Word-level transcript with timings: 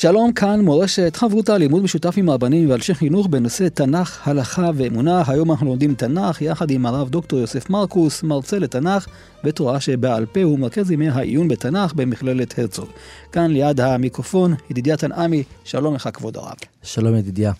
שלום, 0.00 0.32
כאן 0.32 0.60
מורשת 0.60 1.16
חברותה, 1.16 1.58
לימוד 1.58 1.82
משותף 1.82 2.14
עם 2.16 2.28
הרבנים 2.28 2.70
ואנשי 2.70 2.94
חינוך 2.94 3.26
בנושא 3.26 3.68
תנ"ך, 3.68 4.28
הלכה 4.28 4.70
ואמונה. 4.74 5.22
היום 5.26 5.50
אנחנו 5.50 5.66
לומדים 5.66 5.94
תנ"ך 5.94 6.42
יחד 6.42 6.70
עם 6.70 6.86
הרב 6.86 7.08
דוקטור 7.08 7.38
יוסף 7.38 7.70
מרקוס, 7.70 8.22
מרצה 8.22 8.58
לתנ"ך 8.58 9.06
ותורה 9.44 9.80
שבעל 9.80 10.26
פה 10.26 10.42
הוא 10.42 10.58
מרכז 10.58 10.90
ימי 10.90 11.08
העיון 11.08 11.48
בתנ"ך 11.48 11.92
במכללת 11.92 12.58
הרצוג. 12.58 12.88
כאן 13.32 13.50
ליד 13.50 13.80
המיקרופון, 13.80 14.54
ידידיה 14.70 14.96
תנעמי, 14.96 15.42
שלום 15.64 15.94
לך 15.94 16.08
כבוד 16.12 16.36
הרב. 16.36 16.56
שלום 16.82 17.16
ידידיה. 17.16 17.52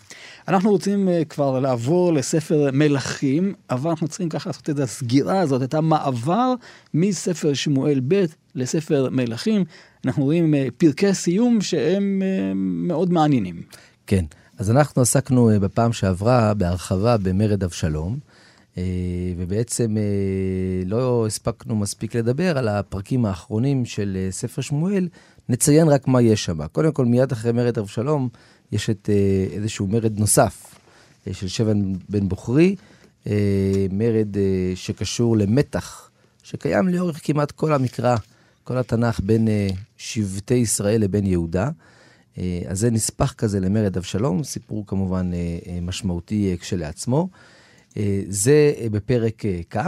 אנחנו 0.48 0.70
רוצים 0.70 1.08
uh, 1.08 1.24
כבר 1.24 1.60
לעבור 1.60 2.12
לספר 2.12 2.70
מלכים, 2.72 3.54
אבל 3.70 3.90
אנחנו 3.90 4.08
צריכים 4.08 4.28
ככה 4.28 4.50
לעשות 4.50 4.70
את 4.70 4.78
הסגירה 4.78 5.40
הזאת, 5.40 5.62
את 5.62 5.74
המעבר 5.74 6.54
מספר 6.94 7.54
שמואל 7.54 8.00
ב' 8.08 8.24
לספר 8.54 9.08
מלכים. 9.10 9.64
אנחנו 10.04 10.24
רואים 10.24 10.54
uh, 10.54 10.56
פרקי 10.78 11.14
סיום 11.14 11.60
שהם 11.60 12.22
uh, 12.22 12.54
מאוד 12.56 13.12
מעניינים. 13.12 13.62
כן, 14.06 14.24
אז 14.58 14.70
אנחנו 14.70 15.02
עסקנו 15.02 15.50
uh, 15.50 15.58
בפעם 15.58 15.92
שעברה 15.92 16.54
בהרחבה 16.54 17.16
במרד 17.16 17.64
אבשלום, 17.64 18.18
ובעצם 19.36 19.96
לא 20.86 21.26
הספקנו 21.26 21.76
מספיק 21.76 22.14
לדבר 22.14 22.58
על 22.58 22.68
הפרקים 22.68 23.26
האחרונים 23.26 23.84
של 23.84 24.28
ספר 24.30 24.62
שמואל, 24.62 25.08
נציין 25.48 25.88
רק 25.88 26.08
מה 26.08 26.22
יש 26.22 26.44
שם. 26.44 26.66
קודם 26.66 26.92
כל, 26.92 27.04
מיד 27.04 27.32
אחרי 27.32 27.52
מרד 27.52 27.78
אבשלום, 27.78 28.28
יש 28.72 28.90
את 28.90 29.08
uh, 29.12 29.52
איזשהו 29.52 29.86
מרד 29.86 30.18
נוסף 30.18 30.74
uh, 30.74 31.34
של 31.34 31.48
שבן 31.48 31.92
בן 32.08 32.28
בוכרי, 32.28 32.76
uh, 33.24 33.28
מרד 33.92 34.36
שקשור 34.74 35.36
למתח, 35.36 36.10
שקיים 36.42 36.88
לאורך 36.88 37.20
כמעט 37.24 37.50
כל 37.50 37.72
המקרא. 37.72 38.16
כל 38.64 38.78
התנ"ך 38.78 39.20
בין 39.20 39.48
שבטי 39.96 40.54
ישראל 40.54 41.00
לבין 41.00 41.26
יהודה. 41.26 41.70
אז 42.66 42.78
זה 42.78 42.90
נספח 42.90 43.32
כזה 43.32 43.60
למרד 43.60 43.96
אבשלום, 43.96 44.44
סיפור 44.44 44.86
כמובן 44.86 45.30
משמעותי 45.82 46.56
כשלעצמו. 46.60 47.28
זה 48.28 48.72
בפרק 48.90 49.42
כ', 49.70 49.78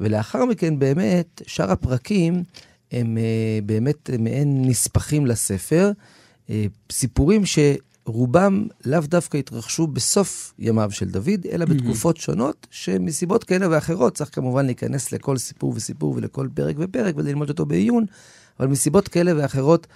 ולאחר 0.00 0.44
מכן 0.44 0.78
באמת 0.78 1.42
שאר 1.46 1.70
הפרקים 1.70 2.42
הם 2.92 3.18
באמת 3.66 4.10
מעין 4.18 4.62
נספחים 4.62 5.26
לספר, 5.26 5.92
סיפורים 6.92 7.46
ש... 7.46 7.58
רובם 8.10 8.66
לאו 8.86 9.00
דווקא 9.00 9.36
התרחשו 9.36 9.86
בסוף 9.86 10.54
ימיו 10.58 10.90
של 10.90 11.08
דוד, 11.08 11.46
אלא 11.52 11.64
בתקופות 11.64 12.16
שונות, 12.16 12.66
שמסיבות 12.70 13.44
כאלה 13.44 13.66
ואחרות, 13.70 14.14
צריך 14.14 14.34
כמובן 14.34 14.66
להיכנס 14.66 15.12
לכל 15.12 15.36
סיפור 15.36 15.72
וסיפור 15.76 16.14
ולכל 16.16 16.48
פרק 16.54 16.76
ופרק 16.78 17.14
וללמוד 17.18 17.48
אותו 17.48 17.66
בעיון, 17.66 18.04
אבל 18.60 18.68
מסיבות 18.68 19.08
כאלה 19.08 19.32
ואחרות 19.36 19.86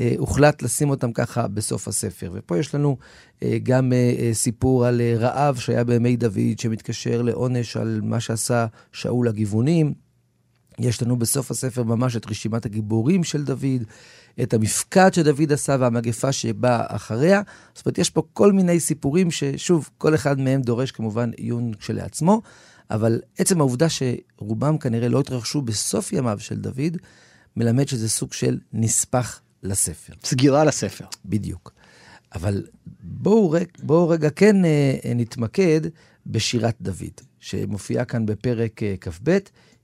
אה, 0.00 0.14
הוחלט 0.18 0.62
לשים 0.62 0.90
אותם 0.90 1.12
ככה 1.12 1.48
בסוף 1.48 1.88
הספר. 1.88 2.30
ופה 2.34 2.58
יש 2.58 2.74
לנו 2.74 2.96
אה, 3.42 3.58
גם 3.62 3.92
אה, 3.92 4.14
אה, 4.18 4.34
סיפור 4.34 4.86
על 4.86 5.00
אה, 5.00 5.14
רעב 5.18 5.56
שהיה 5.56 5.84
בימי 5.84 6.16
דוד, 6.16 6.58
שמתקשר 6.58 7.22
לעונש 7.22 7.76
על 7.76 8.00
מה 8.04 8.20
שעשה 8.20 8.66
שאול 8.92 9.28
הגיוונים. 9.28 9.94
יש 10.78 11.02
לנו 11.02 11.18
בסוף 11.18 11.50
הספר 11.50 11.82
ממש 11.82 12.16
את 12.16 12.26
רשימת 12.30 12.66
הגיבורים 12.66 13.24
של 13.24 13.44
דוד, 13.44 13.84
את 14.42 14.54
המפקד 14.54 15.10
שדוד 15.14 15.52
עשה 15.52 15.76
והמגפה 15.80 16.32
שבאה 16.32 16.82
אחריה. 16.88 17.42
זאת 17.74 17.86
אומרת, 17.86 17.98
יש 17.98 18.10
פה 18.10 18.22
כל 18.32 18.52
מיני 18.52 18.80
סיפורים 18.80 19.30
ששוב, 19.30 19.90
כל 19.98 20.14
אחד 20.14 20.40
מהם 20.40 20.62
דורש 20.62 20.90
כמובן 20.90 21.30
עיון 21.36 21.74
כשלעצמו, 21.74 22.42
אבל 22.90 23.20
עצם 23.38 23.60
העובדה 23.60 23.86
שרובם 23.88 24.78
כנראה 24.78 25.08
לא 25.08 25.20
התרחשו 25.20 25.62
בסוף 25.62 26.12
ימיו 26.12 26.38
של 26.40 26.56
דוד, 26.56 26.96
מלמד 27.56 27.88
שזה 27.88 28.08
סוג 28.08 28.32
של 28.32 28.58
נספח 28.72 29.40
לספר. 29.62 30.12
סגירה 30.24 30.64
לספר. 30.64 31.04
בדיוק. 31.24 31.72
אבל 32.34 32.66
בואו, 33.02 33.54
בואו 33.82 34.08
רגע 34.08 34.30
כן 34.30 34.64
אה, 34.64 35.12
נתמקד 35.14 35.80
בשירת 36.26 36.74
דוד, 36.80 37.20
שמופיעה 37.40 38.04
כאן 38.04 38.26
בפרק 38.26 38.82
אה, 38.82 38.94
כ"ב. 39.00 39.38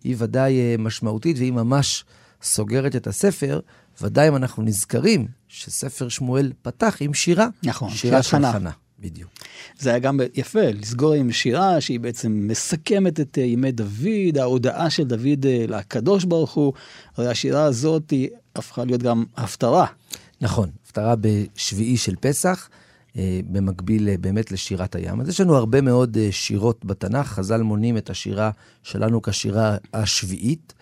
היא 0.04 0.16
ודאי 0.18 0.58
אה, 0.58 0.74
משמעותית 0.78 1.38
והיא 1.38 1.52
ממש 1.52 2.04
סוגרת 2.42 2.96
את 2.96 3.06
הספר. 3.06 3.60
ודאי 4.02 4.28
אם 4.28 4.36
אנחנו 4.36 4.62
נזכרים 4.62 5.26
שספר 5.48 6.08
שמואל 6.08 6.52
פתח 6.62 6.96
עם 7.00 7.14
שירה. 7.14 7.48
נכון, 7.62 7.90
שירה 7.90 8.22
של 8.22 8.30
חנה. 8.30 8.52
חנה. 8.52 8.70
בדיוק. 8.98 9.30
זה 9.78 9.90
היה 9.90 9.98
גם 9.98 10.20
יפה, 10.34 10.70
לסגור 10.70 11.12
עם 11.12 11.32
שירה 11.32 11.80
שהיא 11.80 12.00
בעצם 12.00 12.48
מסכמת 12.48 13.20
את 13.20 13.38
ימי 13.38 13.72
דוד, 13.72 14.38
ההודעה 14.38 14.90
של 14.90 15.04
דוד 15.04 15.46
לקדוש 15.68 16.24
ברוך 16.24 16.52
הוא. 16.52 16.72
הרי 17.16 17.28
השירה 17.28 17.64
הזאת 17.64 18.10
היא 18.10 18.28
הפכה 18.56 18.84
להיות 18.84 19.02
גם 19.02 19.24
הפטרה. 19.36 19.86
נכון, 20.40 20.70
הפטרה 20.86 21.14
בשביעי 21.20 21.96
של 21.96 22.14
פסח. 22.20 22.68
במקביל 23.50 24.16
באמת 24.20 24.52
לשירת 24.52 24.94
הים. 24.94 25.20
אז 25.20 25.28
יש 25.28 25.40
לנו 25.40 25.56
הרבה 25.56 25.80
מאוד 25.80 26.16
שירות 26.30 26.84
בתנ"ך, 26.84 27.26
חז"ל 27.26 27.62
מונים 27.62 27.96
את 27.96 28.10
השירה 28.10 28.50
שלנו 28.82 29.22
כשירה 29.22 29.76
השביעית. 29.92 30.74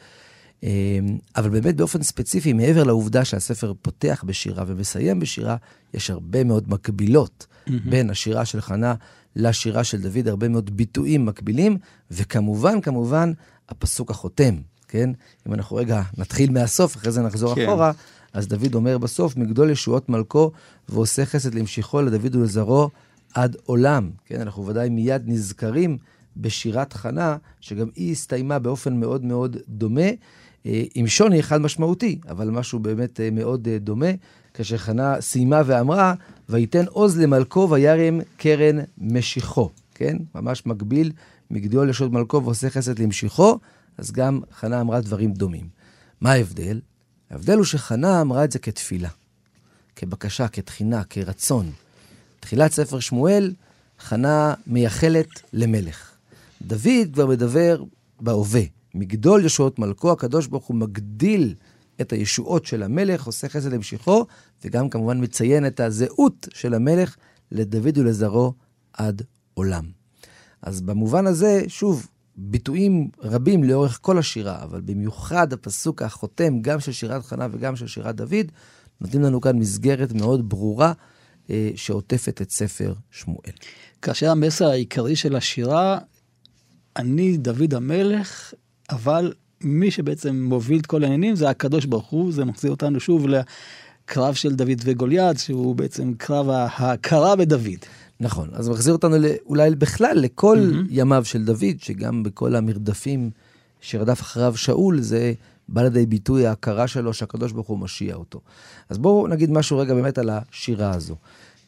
אבל 1.36 1.50
באמת 1.50 1.76
באופן 1.76 2.02
ספציפי, 2.02 2.52
מעבר 2.52 2.84
לעובדה 2.84 3.24
שהספר 3.24 3.72
פותח 3.82 4.24
בשירה 4.26 4.64
ומסיים 4.66 5.20
בשירה, 5.20 5.56
יש 5.94 6.10
הרבה 6.10 6.44
מאוד 6.44 6.70
מקבילות 6.70 7.46
mm-hmm. 7.46 7.72
בין 7.90 8.10
השירה 8.10 8.44
של 8.44 8.60
חנה 8.60 8.94
לשירה 9.36 9.84
של 9.84 10.00
דוד, 10.00 10.28
הרבה 10.28 10.48
מאוד 10.48 10.76
ביטויים 10.76 11.26
מקבילים, 11.26 11.78
וכמובן, 12.10 12.80
כמובן, 12.80 13.32
הפסוק 13.68 14.10
החותם, 14.10 14.54
כן? 14.88 15.10
אם 15.46 15.54
אנחנו 15.54 15.76
רגע 15.76 16.02
נתחיל 16.18 16.50
מהסוף, 16.50 16.96
אחרי 16.96 17.12
זה 17.12 17.22
נחזור 17.22 17.54
כן. 17.54 17.64
אחורה, 17.64 17.92
אז 18.32 18.48
דוד 18.48 18.74
אומר 18.74 18.98
בסוף, 18.98 19.36
מגדול 19.36 19.70
ישועות 19.70 20.08
מלכו 20.08 20.50
ועושה 20.88 21.26
חסד 21.26 21.54
להמשיכו 21.54 22.02
לדוד 22.02 22.36
ולזרעו 22.36 22.90
עד 23.34 23.56
עולם. 23.64 24.10
כן, 24.24 24.40
אנחנו 24.40 24.66
ודאי 24.66 24.88
מיד 24.88 25.22
נזכרים 25.26 25.98
בשירת 26.36 26.92
חנה, 26.92 27.36
שגם 27.60 27.88
היא 27.96 28.12
הסתיימה 28.12 28.58
באופן 28.58 28.96
מאוד 28.96 29.24
מאוד 29.24 29.56
דומה, 29.68 30.10
עם 30.94 31.06
שוני 31.06 31.40
אחד 31.40 31.60
משמעותי, 31.60 32.18
אבל 32.28 32.50
משהו 32.50 32.78
באמת 32.78 33.20
מאוד 33.32 33.68
דומה, 33.68 34.10
כאשר 34.54 34.76
חנה 34.76 35.20
סיימה 35.20 35.62
ואמרה, 35.66 36.14
ויתן 36.48 36.84
עוז 36.86 37.18
למלכו 37.18 37.68
וירם 37.70 38.20
קרן 38.36 38.78
משיחו. 38.98 39.70
כן, 39.94 40.16
ממש 40.34 40.66
מקביל, 40.66 41.12
מגדול 41.50 41.90
ישועות 41.90 42.12
מלכו 42.12 42.44
ועושה 42.44 42.70
חסד 42.70 42.98
להמשיכו, 42.98 43.58
אז 43.98 44.12
גם 44.12 44.40
חנה 44.52 44.80
אמרה 44.80 45.00
דברים 45.00 45.32
דומים. 45.32 45.68
מה 46.20 46.32
ההבדל? 46.32 46.80
ההבדל 47.30 47.56
הוא 47.56 47.64
שחנה 47.64 48.20
אמרה 48.20 48.44
את 48.44 48.52
זה 48.52 48.58
כתפילה, 48.58 49.08
כבקשה, 49.96 50.48
כתחינה, 50.48 51.04
כרצון. 51.04 51.70
תחילת 52.40 52.72
ספר 52.72 53.00
שמואל, 53.00 53.52
חנה 54.00 54.54
מייחלת 54.66 55.28
למלך. 55.52 56.10
דוד 56.62 57.12
כבר 57.12 57.26
מדבר 57.26 57.84
בהווה. 58.20 58.62
מגדול 58.94 59.44
ישועות 59.44 59.78
מלכו, 59.78 60.12
הקדוש 60.12 60.46
ברוך 60.46 60.64
הוא 60.64 60.76
מגדיל 60.76 61.54
את 62.00 62.12
הישועות 62.12 62.66
של 62.66 62.82
המלך, 62.82 63.26
עושה 63.26 63.48
חסד 63.48 63.72
למשיכו, 63.72 64.26
וגם 64.64 64.88
כמובן 64.90 65.22
מציין 65.22 65.66
את 65.66 65.80
הזהות 65.80 66.48
של 66.54 66.74
המלך 66.74 67.16
לדוד 67.52 67.98
ולזרעו 67.98 68.52
עד 68.92 69.22
עולם. 69.54 69.84
אז 70.62 70.80
במובן 70.80 71.26
הזה, 71.26 71.62
שוב, 71.68 72.08
ביטויים 72.36 73.10
רבים 73.18 73.64
לאורך 73.64 73.98
כל 74.02 74.18
השירה, 74.18 74.62
אבל 74.62 74.80
במיוחד 74.80 75.52
הפסוק 75.52 76.02
החותם, 76.02 76.62
גם 76.62 76.80
של 76.80 76.92
שירת 76.92 77.24
חנה 77.24 77.46
וגם 77.52 77.76
של 77.76 77.86
שירת 77.86 78.16
דוד, 78.16 78.46
נותנים 79.00 79.22
לנו 79.22 79.40
כאן 79.40 79.58
מסגרת 79.58 80.12
מאוד 80.12 80.48
ברורה 80.48 80.92
אה, 81.50 81.70
שעוטפת 81.76 82.42
את 82.42 82.50
ספר 82.50 82.94
שמואל. 83.10 83.52
כאשר 84.02 84.30
המסר 84.30 84.66
העיקרי 84.66 85.16
של 85.16 85.36
השירה, 85.36 85.98
אני 86.96 87.36
דוד 87.36 87.74
המלך, 87.74 88.54
אבל 88.90 89.32
מי 89.60 89.90
שבעצם 89.90 90.42
מוביל 90.48 90.80
את 90.80 90.86
כל 90.86 91.02
העניינים 91.02 91.36
זה 91.36 91.50
הקדוש 91.50 91.84
ברוך 91.84 92.06
הוא, 92.06 92.32
זה 92.32 92.44
מחזיר 92.44 92.70
אותנו 92.70 93.00
שוב 93.00 93.26
לקרב 93.26 94.34
של 94.34 94.54
דוד 94.54 94.80
וגוליית, 94.84 95.38
שהוא 95.38 95.76
בעצם 95.76 96.12
קרב 96.18 96.48
ההכרה 96.50 97.36
בדוד. 97.36 97.78
נכון, 98.20 98.48
אז 98.52 98.68
מחזיר 98.68 98.92
אותנו 98.92 99.16
אולי 99.46 99.70
בכלל 99.70 100.18
לכל 100.18 100.58
mm-hmm. 100.58 100.86
ימיו 100.90 101.24
של 101.24 101.44
דוד, 101.44 101.74
שגם 101.78 102.22
בכל 102.22 102.56
המרדפים 102.56 103.30
שרדף 103.80 104.20
אחריו 104.20 104.56
שאול, 104.56 105.00
זה 105.00 105.32
בא 105.68 105.82
לידי 105.82 106.06
ביטוי 106.06 106.46
ההכרה 106.46 106.88
שלו 106.88 107.12
שהקדוש 107.12 107.52
ברוך 107.52 107.66
הוא 107.66 107.78
משיע 107.78 108.14
אותו. 108.14 108.40
אז 108.88 108.98
בואו 108.98 109.28
נגיד 109.28 109.50
משהו 109.50 109.78
רגע 109.78 109.94
באמת 109.94 110.18
על 110.18 110.30
השירה 110.30 110.90
הזו. 110.90 111.16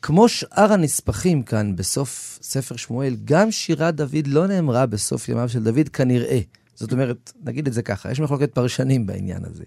כמו 0.02 0.28
שאר 0.28 0.72
הנספחים 0.72 1.42
כאן 1.42 1.76
בסוף 1.76 2.38
ספר 2.42 2.76
שמואל, 2.76 3.16
גם 3.24 3.50
שירת 3.50 3.94
דוד 3.94 4.26
לא 4.26 4.46
נאמרה 4.46 4.86
בסוף 4.86 5.28
ימיו 5.28 5.48
של 5.48 5.62
דוד 5.62 5.88
כנראה. 5.88 6.40
זאת 6.76 6.92
אומרת, 6.92 7.32
נגיד 7.44 7.66
את 7.66 7.72
זה 7.72 7.82
ככה, 7.82 8.10
יש 8.10 8.20
מחלוקת 8.20 8.54
פרשנים 8.54 9.06
בעניין 9.06 9.44
הזה. 9.44 9.64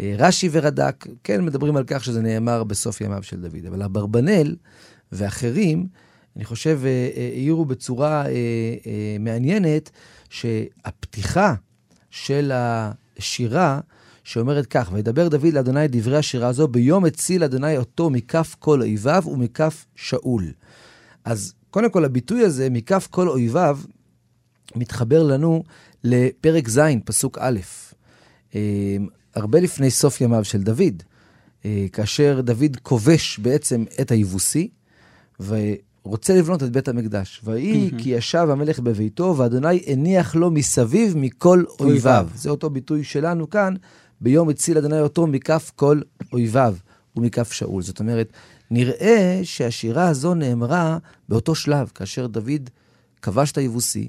אה, 0.00 0.14
רש"י 0.18 0.48
ורד"ק 0.52 1.06
כן 1.24 1.44
מדברים 1.44 1.76
על 1.76 1.84
כך 1.86 2.04
שזה 2.04 2.22
נאמר 2.22 2.64
בסוף 2.64 3.00
ימיו 3.00 3.22
של 3.22 3.40
דוד, 3.40 3.66
אבל 3.68 3.82
אברבנאל 3.82 4.56
ואחרים, 5.12 5.86
אני 6.36 6.44
חושב, 6.44 6.80
אה, 6.84 6.88
אה, 7.16 7.30
העירו 7.32 7.64
בצורה 7.64 8.24
מעניינת 9.20 9.90
שהפתיחה 10.30 11.54
של 12.10 12.52
השירה, 12.54 13.80
שאומרת 14.24 14.66
כך, 14.66 14.90
וידבר 14.92 15.28
דוד 15.28 15.52
לאדוני 15.52 15.88
דברי 15.88 16.16
השירה 16.16 16.48
הזו, 16.48 16.68
ביום 16.68 17.04
הציל 17.04 17.44
אדוני 17.44 17.76
אותו 17.76 18.10
מכף 18.10 18.56
כל 18.58 18.80
אויביו 18.80 19.22
ומכף 19.26 19.86
שאול. 19.96 20.52
אז 21.24 21.54
קודם 21.70 21.90
כל, 21.90 22.04
הביטוי 22.04 22.44
הזה, 22.44 22.70
מכף 22.70 23.08
כל 23.10 23.28
אויביו, 23.28 23.78
מתחבר 24.76 25.22
לנו 25.22 25.62
לפרק 26.04 26.68
ז', 26.68 26.80
פסוק 27.04 27.38
א', 27.40 27.58
הרבה 29.34 29.60
לפני 29.60 29.90
סוף 29.90 30.20
ימיו 30.20 30.44
של 30.44 30.62
דוד, 30.62 31.02
כאשר 31.92 32.40
דוד 32.40 32.76
כובש 32.82 33.38
בעצם 33.38 33.84
את 34.00 34.10
היבוסי, 34.10 34.68
ורוצה 35.40 36.34
לבנות 36.38 36.62
את 36.62 36.70
בית 36.72 36.88
המקדש. 36.88 37.40
ויהי 37.44 37.90
כי 37.98 38.10
ישב 38.10 38.48
המלך 38.50 38.80
בביתו, 38.80 39.34
ואדוני 39.36 39.80
הניח 39.86 40.34
לו 40.34 40.50
מסביב 40.50 41.16
מכל 41.16 41.64
אויביו. 41.80 42.28
זה 42.34 42.50
אותו 42.50 42.70
ביטוי 42.70 43.04
שלנו 43.04 43.50
כאן, 43.50 43.74
ביום 44.20 44.48
הציל 44.48 44.78
אדוני 44.78 45.00
אותו 45.00 45.26
מכף 45.26 45.72
כל 45.76 46.00
אויביו 46.32 46.76
ומכף 47.16 47.52
שאול. 47.52 47.82
זאת 47.82 48.00
אומרת, 48.00 48.32
נראה 48.70 49.40
שהשירה 49.42 50.08
הזו 50.08 50.34
נאמרה 50.34 50.98
באותו 51.28 51.54
שלב, 51.54 51.90
כאשר 51.94 52.26
דוד 52.26 52.70
כבש 53.22 53.52
את 53.52 53.58
היבוסי, 53.58 54.08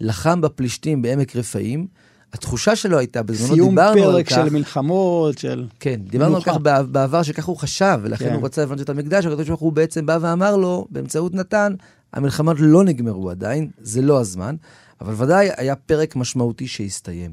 לחם 0.00 0.40
בפלישתים 0.40 1.02
בעמק 1.02 1.36
רפאים, 1.36 1.86
התחושה 2.32 2.76
שלו 2.76 2.98
הייתה, 2.98 3.22
בזמנו 3.22 3.68
דיברנו 3.68 4.02
על 4.02 4.22
כך... 4.22 4.28
סיום 4.28 4.42
פרק 4.44 4.48
של 4.48 4.52
מלחמות, 4.52 5.38
של... 5.38 5.66
כן, 5.80 6.00
דיברנו 6.04 6.36
על 6.36 6.42
כך 6.42 6.56
בעבר, 6.90 7.22
שכך 7.22 7.44
הוא 7.44 7.56
חשב, 7.56 8.00
ולכן 8.02 8.24
כן. 8.24 8.34
הוא 8.34 8.44
רצה 8.44 8.62
לבנות 8.62 8.80
את 8.80 8.88
המקדש, 8.88 9.26
הקדוש 9.26 9.48
ברוך 9.48 9.60
הוא 9.60 9.72
בעצם 9.72 10.06
בא 10.06 10.18
ואמר 10.20 10.56
לו, 10.56 10.86
באמצעות 10.90 11.34
נתן, 11.34 11.74
המלחמות 12.12 12.56
לא 12.60 12.84
נגמרו 12.84 13.30
עדיין, 13.30 13.70
זה 13.78 14.02
לא 14.02 14.20
הזמן, 14.20 14.56
אבל 15.00 15.24
ודאי 15.24 15.48
היה 15.56 15.76
פרק 15.76 16.16
משמעותי 16.16 16.68
שהסתיים. 16.68 17.32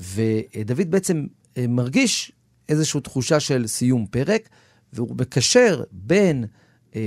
ודוד 0.00 0.90
בעצם 0.90 1.26
אה, 1.56 1.66
מרגיש 1.68 2.32
איזושהי 2.68 3.00
תחושה 3.00 3.40
של 3.40 3.66
סיום 3.66 4.06
פרק, 4.06 4.48
והוא 4.92 5.16
מקשר 5.18 5.82
בין 5.92 6.44
אה, 6.96 7.00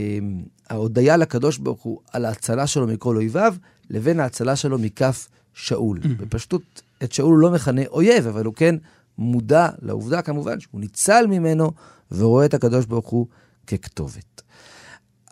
ההודיה 0.69 1.17
לקדוש 1.17 1.57
ברוך 1.57 1.81
הוא 1.81 1.99
על 2.13 2.25
ההצלה 2.25 2.67
שלו 2.67 2.87
מכל 2.87 3.15
אויביו, 3.15 3.55
לבין 3.89 4.19
ההצלה 4.19 4.55
שלו 4.55 4.79
מכף 4.79 5.27
שאול. 5.53 5.99
Mm-hmm. 6.03 6.07
בפשטות, 6.07 6.81
את 7.03 7.11
שאול 7.11 7.33
הוא 7.33 7.39
לא 7.39 7.51
מכנה 7.51 7.81
אויב, 7.87 8.27
אבל 8.27 8.45
הוא 8.45 8.53
כן 8.53 8.75
מודע 9.17 9.69
לעובדה, 9.81 10.21
כמובן, 10.21 10.59
שהוא 10.59 10.81
ניצל 10.81 11.27
ממנו 11.29 11.71
ורואה 12.11 12.45
את 12.45 12.53
הקדוש 12.53 12.85
ברוך 12.85 13.09
הוא 13.09 13.27
ככתובת. 13.67 14.41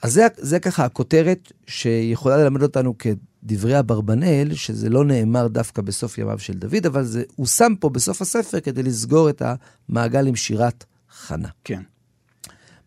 אז 0.03 0.13
זה, 0.13 0.27
זה 0.38 0.59
ככה 0.59 0.86
הכותרת 0.86 1.51
שיכולה 1.68 2.38
ללמד 2.38 2.63
אותנו 2.63 2.95
כדברי 2.98 3.80
אברבנאל, 3.80 4.53
שזה 4.53 4.89
לא 4.89 5.06
נאמר 5.06 5.48
דווקא 5.48 5.81
בסוף 5.81 6.18
ימיו 6.18 6.39
של 6.39 6.53
דוד, 6.53 6.86
אבל 6.86 7.03
זה, 7.03 7.24
הוא 7.36 7.48
שם 7.48 7.74
פה 7.80 7.89
בסוף 7.89 8.21
הספר 8.21 8.59
כדי 8.59 8.83
לסגור 8.83 9.30
את 9.30 9.42
המעגל 9.89 10.27
עם 10.27 10.36
שירת 10.36 10.86
חנה. 11.12 11.50
כן. 11.63 11.81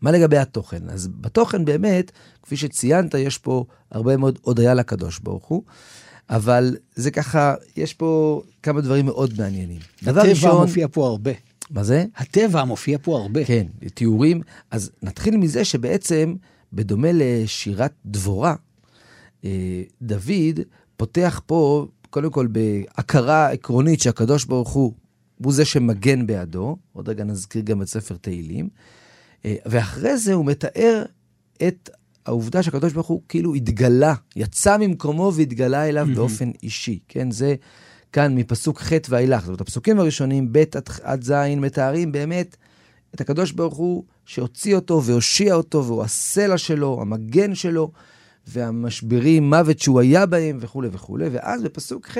מה 0.04 0.10
לגבי 0.10 0.36
התוכן? 0.38 0.88
אז 0.88 1.08
בתוכן 1.20 1.64
באמת, 1.64 2.12
כפי 2.42 2.56
שציינת, 2.56 3.14
יש 3.14 3.38
פה 3.38 3.64
הרבה 3.90 4.16
מאוד 4.16 4.38
הודיה 4.42 4.74
לקדוש 4.74 5.18
ברוך 5.18 5.44
הוא. 5.46 5.62
אבל 6.30 6.76
זה 6.94 7.10
ככה, 7.10 7.54
יש 7.76 7.94
פה 7.94 8.42
כמה 8.62 8.80
דברים 8.80 9.06
מאוד 9.06 9.32
מעניינים. 9.38 9.80
דבר 10.02 10.20
ראשון... 10.20 10.50
הטבע 10.50 10.64
מופיע 10.64 10.86
פה 10.92 11.06
הרבה. 11.06 11.30
מה 11.70 11.84
זה? 11.84 12.04
הטבע 12.16 12.64
מופיע 12.64 12.98
פה 13.02 13.18
הרבה. 13.18 13.44
כן, 13.44 13.66
תיאורים. 13.94 14.40
אז 14.70 14.90
נתחיל 15.02 15.36
מזה 15.36 15.64
שבעצם, 15.64 16.34
בדומה 16.72 17.08
לשירת 17.12 17.92
דבורה, 18.06 18.54
אה, 19.44 19.82
דוד 20.02 20.60
פותח 20.96 21.40
פה, 21.46 21.86
קודם 22.10 22.30
כל, 22.30 22.46
בהכרה 22.46 23.50
עקרונית 23.50 24.00
שהקדוש 24.00 24.44
ברוך 24.44 24.70
הוא, 24.70 24.92
הוא 25.44 25.52
זה 25.52 25.64
שמגן 25.64 26.26
בעדו, 26.26 26.76
עוד 26.92 27.08
רגע 27.08 27.24
נזכיר 27.24 27.62
גם 27.62 27.82
את 27.82 27.88
ספר 27.88 28.16
תהילים, 28.16 28.68
ואחרי 29.44 30.18
זה 30.18 30.34
הוא 30.34 30.46
מתאר 30.46 31.04
את 31.68 31.90
העובדה 32.26 32.62
שהקדוש 32.62 32.92
ברוך 32.92 33.06
הוא 33.06 33.22
כאילו 33.28 33.54
התגלה, 33.54 34.14
יצא 34.36 34.76
ממקומו 34.76 35.32
והתגלה 35.34 35.88
אליו 35.88 36.06
mm-hmm. 36.06 36.16
באופן 36.16 36.50
אישי, 36.62 36.98
כן? 37.08 37.30
זה 37.30 37.54
כאן 38.12 38.34
מפסוק 38.34 38.80
ח' 38.80 38.92
ואילך. 39.08 39.40
זאת 39.40 39.46
אומרת, 39.46 39.60
הפסוקים 39.60 40.00
הראשונים, 40.00 40.52
ב' 40.52 40.64
עד 41.02 41.22
ז', 41.24 41.32
מתארים 41.56 42.12
באמת 42.12 42.56
את 43.14 43.20
הקדוש 43.20 43.52
ברוך 43.52 43.74
הוא 43.74 44.04
שהוציא 44.24 44.74
אותו 44.74 45.02
והושיע 45.02 45.54
אותו, 45.54 45.84
והוא 45.84 46.02
הסלע 46.02 46.58
שלו, 46.58 46.98
המגן 47.00 47.54
שלו, 47.54 47.92
והמשברים, 48.46 49.50
מוות 49.50 49.78
שהוא 49.78 50.00
היה 50.00 50.26
בהם 50.26 50.58
וכולי 50.60 50.88
וכולי. 50.92 51.28
ואז 51.32 51.62
בפסוק 51.62 52.06
ח' 52.06 52.18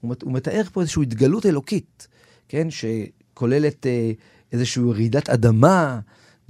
הוא, 0.00 0.14
הוא 0.22 0.32
מתאר 0.32 0.62
פה 0.72 0.80
איזושהי 0.80 1.02
התגלות 1.02 1.46
אלוקית, 1.46 2.08
כן? 2.48 2.68
שכוללת 2.70 3.86
אה, 3.86 4.12
איזושהי 4.52 4.82
רעידת 4.92 5.30
אדמה, 5.30 6.00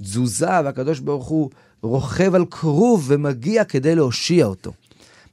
תזוזה, 0.01 0.61
והקדוש 0.65 0.99
ברוך 0.99 1.27
הוא 1.27 1.49
רוכב 1.81 2.35
על 2.35 2.45
כרוב 2.45 3.03
ומגיע 3.07 3.63
כדי 3.63 3.95
להושיע 3.95 4.45
אותו. 4.45 4.73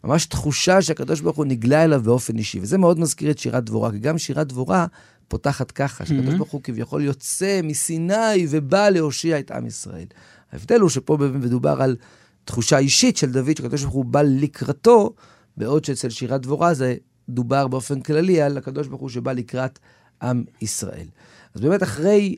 ממש 0.05 0.27
תחושה 0.27 0.83
שהקדוש 0.83 1.21
ברוך 1.21 1.37
הוא 1.37 1.45
נגלה 1.47 1.85
אליו 1.85 2.03
באופן 2.03 2.39
אישי, 2.39 2.61
וזה 2.63 2.79
מאוד 2.79 2.99
מזכיר 2.99 3.31
את 3.31 3.39
שירת 3.39 3.65
דבורה, 3.65 3.93
כי 3.93 3.99
גם 3.99 4.19
שירת 4.19 4.47
דבורה 4.47 4.87
פותחת 5.29 5.71
ככה, 5.71 6.07
שהקדוש 6.07 6.35
ברוך 6.35 6.51
הוא 6.51 6.63
כביכול 6.63 7.03
יוצא 7.03 7.61
מסיני 7.63 8.47
ובא 8.51 8.89
להושיע 8.89 9.39
את 9.39 9.51
עם 9.51 9.67
ישראל. 9.67 10.07
ההבדל 10.53 10.81
הוא 10.81 10.89
שפה 10.89 11.17
מדובר 11.17 11.83
על 11.83 11.97
תחושה 12.45 12.79
אישית 12.79 13.17
של 13.17 13.33
דוד, 13.33 13.57
שהקדוש 13.57 13.83
ברוך 13.83 13.95
הוא 13.95 14.05
בא 14.05 14.23
לקראתו, 14.23 15.15
בעוד 15.57 15.85
שאצל 15.85 16.09
שירת 16.09 16.41
דבורה 16.41 16.75
זה 16.75 16.97
דובר 17.29 17.69
באופן 17.69 18.01
כללי 18.01 18.43
על 18.43 18.59
הקדוש 18.59 18.87
ברוך 18.87 19.01
הוא 19.01 19.09
שבא 19.09 19.33
לקראת 19.33 19.79
עם 20.23 20.45
ישראל. 20.61 21.07
אז 21.55 21.61
באמת 21.61 21.83
אחרי 21.83 22.37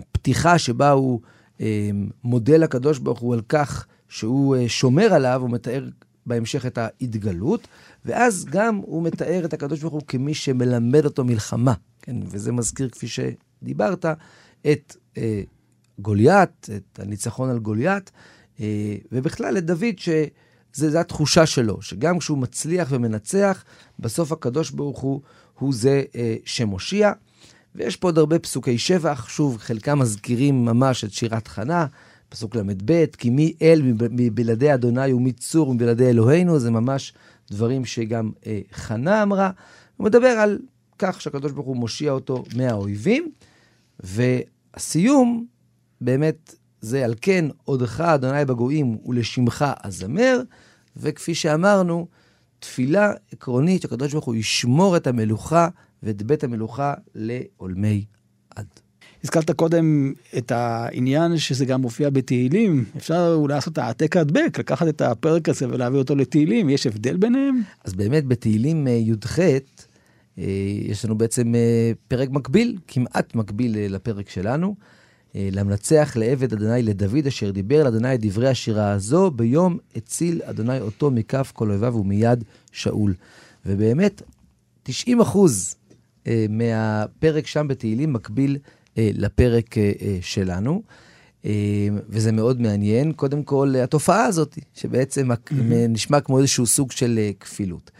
הפתיחה 0.00 0.58
שבה 0.58 0.90
הוא 0.90 1.20
אמ, 1.60 2.08
מודה 2.24 2.56
לקדוש 2.56 2.98
ברוך 2.98 3.20
הוא 3.20 3.34
על 3.34 3.40
כך 3.48 3.86
שהוא 4.08 4.56
אה, 4.56 4.68
שומר 4.68 5.12
עליו, 5.14 5.40
הוא 5.40 5.50
מתאר 5.50 5.88
בהמשך 6.26 6.66
את 6.66 6.78
ההתגלות, 6.78 7.68
ואז 8.04 8.44
גם 8.44 8.76
הוא 8.76 9.02
מתאר 9.02 9.44
את 9.44 9.52
הקדוש 9.52 9.80
ברוך 9.80 9.94
הוא 9.94 10.02
כמי 10.08 10.34
שמלמד 10.34 11.04
אותו 11.04 11.24
מלחמה, 11.24 11.74
כן? 12.02 12.16
וזה 12.26 12.52
מזכיר, 12.52 12.88
כפי 12.88 13.06
שדיברת, 13.08 14.04
את 14.72 14.96
אה, 15.18 15.42
גוליית, 15.98 16.68
את 16.76 17.00
הניצחון 17.00 17.50
על 17.50 17.58
גוליית, 17.58 18.10
אה, 18.60 18.96
ובכלל 19.12 19.58
את 19.58 19.64
דוד, 19.64 19.94
שזו 19.98 20.98
התחושה 20.98 21.46
שלו, 21.46 21.82
שגם 21.82 22.18
כשהוא 22.18 22.38
מצליח 22.38 22.88
ומנצח, 22.90 23.64
בסוף 23.98 24.32
הקדוש 24.32 24.70
ברוך 24.70 25.00
הוא 25.00 25.20
הוא 25.58 25.74
זה 25.74 26.02
אה, 26.16 26.36
שמושיע. 26.44 27.12
ויש 27.74 27.96
פה 27.96 28.08
עוד 28.08 28.18
הרבה 28.18 28.38
פסוקי 28.38 28.78
שבח, 28.78 29.28
שוב, 29.28 29.56
חלקם 29.58 29.98
מזכירים 29.98 30.64
ממש 30.64 31.04
את 31.04 31.12
שירת 31.12 31.48
חנה, 31.48 31.86
פסוק 32.28 32.56
ל"ב, 32.56 33.04
כי 33.18 33.30
מי 33.30 33.54
אל 33.62 33.82
מבלעדי 34.10 34.74
אדוני 34.74 35.12
ומי 35.12 35.32
צור 35.32 35.74
מבלעדי 35.74 36.06
אלוהינו, 36.10 36.58
זה 36.58 36.70
ממש 36.70 37.12
דברים 37.50 37.84
שגם 37.84 38.30
אה, 38.46 38.60
חנה 38.72 39.22
אמרה. 39.22 39.50
הוא 39.96 40.04
מדבר 40.04 40.28
על 40.28 40.58
כך 40.98 41.20
שהקדוש 41.20 41.52
ברוך 41.52 41.66
הוא 41.66 41.76
מושיע 41.76 42.12
אותו 42.12 42.44
מהאויבים, 42.56 43.30
והסיום, 44.00 45.46
באמת, 46.00 46.54
זה 46.80 47.04
על 47.04 47.14
כן 47.20 47.44
עודך 47.64 48.00
אדוני 48.00 48.44
בגויים 48.44 48.98
ולשמך 49.06 49.64
אזמר, 49.82 50.40
וכפי 50.96 51.34
שאמרנו, 51.34 52.06
תפילה 52.58 53.12
עקרונית 53.32 53.82
שהקדוש 53.82 54.12
ברוך 54.12 54.24
הוא 54.24 54.34
ישמור 54.34 54.96
את 54.96 55.06
המלוכה 55.06 55.68
ואת 56.04 56.22
בית 56.22 56.44
המלוכה 56.44 56.94
לעולמי 57.14 58.04
עד. 58.56 58.66
הזכרת 59.24 59.50
קודם 59.50 60.12
את 60.38 60.52
העניין 60.52 61.38
שזה 61.38 61.64
גם 61.64 61.80
מופיע 61.80 62.10
בתהילים, 62.10 62.84
אפשר 62.96 63.32
אולי 63.34 63.54
לעשות 63.54 63.78
העתק 63.78 64.16
הדבק, 64.16 64.58
לקחת 64.58 64.88
את 64.88 65.00
הפרק 65.00 65.48
הזה 65.48 65.68
ולהביא 65.68 65.98
אותו 65.98 66.16
לתהילים, 66.16 66.70
יש 66.70 66.86
הבדל 66.86 67.16
ביניהם? 67.16 67.62
אז 67.84 67.94
באמת 67.94 68.26
בתהילים 68.26 68.88
אה, 68.88 68.92
י"ח 68.92 69.38
אה, 69.38 70.44
יש 70.82 71.04
לנו 71.04 71.18
בעצם 71.18 71.54
אה, 71.54 71.92
פרק 72.08 72.30
מקביל, 72.30 72.78
כמעט 72.88 73.34
מקביל 73.34 73.94
לפרק 73.94 74.28
שלנו. 74.30 74.74
למנצח 75.36 76.16
לעבד 76.16 76.52
אדוני 76.52 76.82
לדוד 76.82 77.26
אשר 77.26 77.50
דיבר 77.50 77.80
אל 77.80 77.86
אדוני 77.86 78.14
את 78.14 78.20
דברי 78.20 78.48
השירה 78.48 78.92
הזו, 78.92 79.30
ביום 79.30 79.78
הציל 79.96 80.42
אדוני 80.44 80.80
אותו 80.80 81.10
מכף 81.10 81.52
כל 81.54 81.70
אויביו 81.70 81.96
ומיד 81.96 82.44
שאול. 82.72 83.14
ובאמת, 83.66 84.22
90 84.82 85.20
אחוז 85.20 85.76
אה, 86.26 86.46
מהפרק 86.48 87.46
שם 87.46 87.68
בתהילים 87.68 88.12
מקביל 88.12 88.58
אה, 88.98 89.10
לפרק 89.14 89.78
אה, 89.78 89.92
אה, 90.00 90.18
שלנו. 90.20 90.82
אה, 91.44 91.88
וזה 92.08 92.32
מאוד 92.32 92.60
מעניין. 92.60 93.12
קודם 93.12 93.42
כל, 93.42 93.74
התופעה 93.84 94.24
הזאת, 94.24 94.58
שבעצם 94.74 95.30
mm-hmm. 95.30 95.54
נשמע 95.88 96.20
כמו 96.20 96.38
איזשהו 96.38 96.66
סוג 96.66 96.92
של 96.92 97.18
אה, 97.18 97.30
כפילות. 97.40 97.90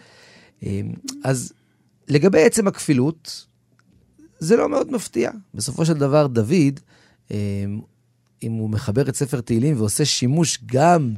אה, 0.62 0.80
אז 1.24 1.52
לגבי 2.08 2.42
עצם 2.42 2.68
הכפילות, 2.68 3.46
זה 4.38 4.56
לא 4.56 4.68
מאוד 4.68 4.92
מפתיע. 4.92 5.30
בסופו 5.54 5.84
של 5.84 5.94
דבר, 5.94 6.26
דוד, 6.26 6.80
אה, 7.30 7.64
אם 8.42 8.52
הוא 8.52 8.70
מחבר 8.70 9.08
את 9.08 9.16
ספר 9.16 9.40
תהילים 9.40 9.76
ועושה 9.78 10.04
שימוש 10.04 10.58
גם 10.66 11.14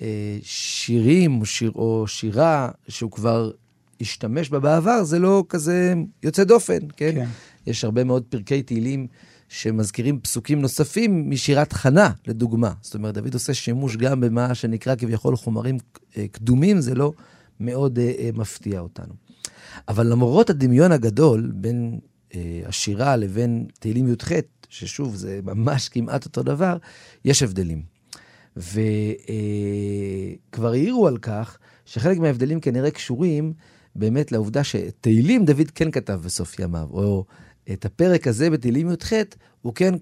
בשירים 0.00 1.40
או, 1.40 1.46
שיר, 1.46 1.70
או 1.74 2.04
שירה 2.06 2.70
שהוא 2.88 3.10
כבר 3.10 3.50
השתמש 4.00 4.50
בה 4.50 4.58
בעבר, 4.58 5.04
זה 5.04 5.18
לא 5.18 5.44
כזה 5.48 5.94
יוצא 6.22 6.44
דופן, 6.44 6.78
כן? 6.96 7.12
כן. 7.14 7.26
יש 7.66 7.84
הרבה 7.84 8.04
מאוד 8.04 8.22
פרקי 8.28 8.62
תהילים 8.62 9.06
שמזכירים 9.48 10.20
פסוקים 10.20 10.60
נוספים 10.60 11.30
משירת 11.30 11.72
חנה, 11.72 12.10
לדוגמה. 12.26 12.72
זאת 12.80 12.94
אומרת, 12.94 13.14
דוד 13.14 13.34
עושה 13.34 13.54
שימוש 13.54 13.96
גם 13.96 14.20
במה 14.20 14.54
שנקרא 14.54 14.94
כביכול 14.94 15.36
חומרים 15.36 15.78
אה, 16.16 16.26
קדומים, 16.32 16.80
זה 16.80 16.94
לא 16.94 17.12
מאוד 17.60 17.98
אה, 17.98 18.12
אה, 18.18 18.30
מפתיע 18.34 18.80
אותנו. 18.80 19.14
אבל 19.88 20.06
למרות 20.06 20.50
הדמיון 20.50 20.92
הגדול 20.92 21.52
בין 21.54 21.98
אה, 22.34 22.60
השירה 22.66 23.16
לבין 23.16 23.66
תהילים 23.78 24.08
י"ח, 24.08 24.32
ששוב, 24.68 25.14
זה 25.14 25.40
ממש 25.44 25.88
כמעט 25.88 26.24
אותו 26.24 26.42
דבר, 26.42 26.76
יש 27.24 27.42
הבדלים. 27.42 27.82
וכבר 28.56 28.78
אה, 30.68 30.72
העירו 30.72 31.08
על 31.08 31.18
כך 31.18 31.58
שחלק 31.84 32.18
מההבדלים 32.18 32.60
כנראה 32.60 32.90
קשורים 32.90 33.52
באמת 33.96 34.32
לעובדה 34.32 34.64
שתהילים 34.64 35.44
דוד 35.44 35.70
כן 35.74 35.90
כתב 35.90 36.20
בסוף 36.24 36.58
ימיו, 36.58 36.88
או 36.90 37.24
את 37.72 37.84
הפרק 37.84 38.26
הזה 38.26 38.50
בתהילים 38.50 38.90
י"ח, 38.90 39.12
הוא 39.62 39.74
כן 39.74 39.94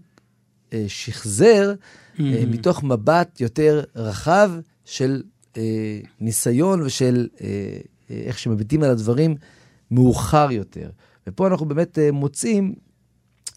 אה, 0.73 0.85
שחזר 0.89 1.75
mm-hmm. 1.75 2.23
אה, 2.23 2.45
מתוך 2.47 2.83
מבט 2.85 3.41
יותר 3.41 3.83
רחב 3.97 4.51
של 4.85 5.23
אה, 5.57 6.01
ניסיון 6.21 6.83
ושל 6.83 7.29
אה, 7.41 7.47
אה, 8.11 8.23
איך 8.27 8.39
שמביטים 8.39 8.83
על 8.83 8.91
הדברים 8.91 9.35
מאוחר 9.91 10.49
יותר. 10.51 10.91
ופה 11.27 11.47
אנחנו 11.47 11.67
באמת 11.67 11.99
אה, 11.99 12.13
מוצאים 12.13 12.75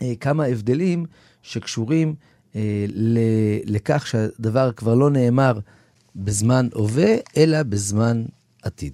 אה, 0.02 0.14
כמה 0.20 0.46
הבדלים 0.46 1.06
שקשורים 1.44 2.16
אה, 2.56 2.86
ל- 2.88 3.18
לכך 3.66 4.08
שהדבר 4.08 4.72
כבר 4.72 4.96
לא 4.96 5.10
נאמר 5.10 5.60
בזמן 6.16 6.68
הווה, 6.74 7.16
אלא 7.38 7.64
בזמן 7.64 8.24
עתיד. 8.62 8.94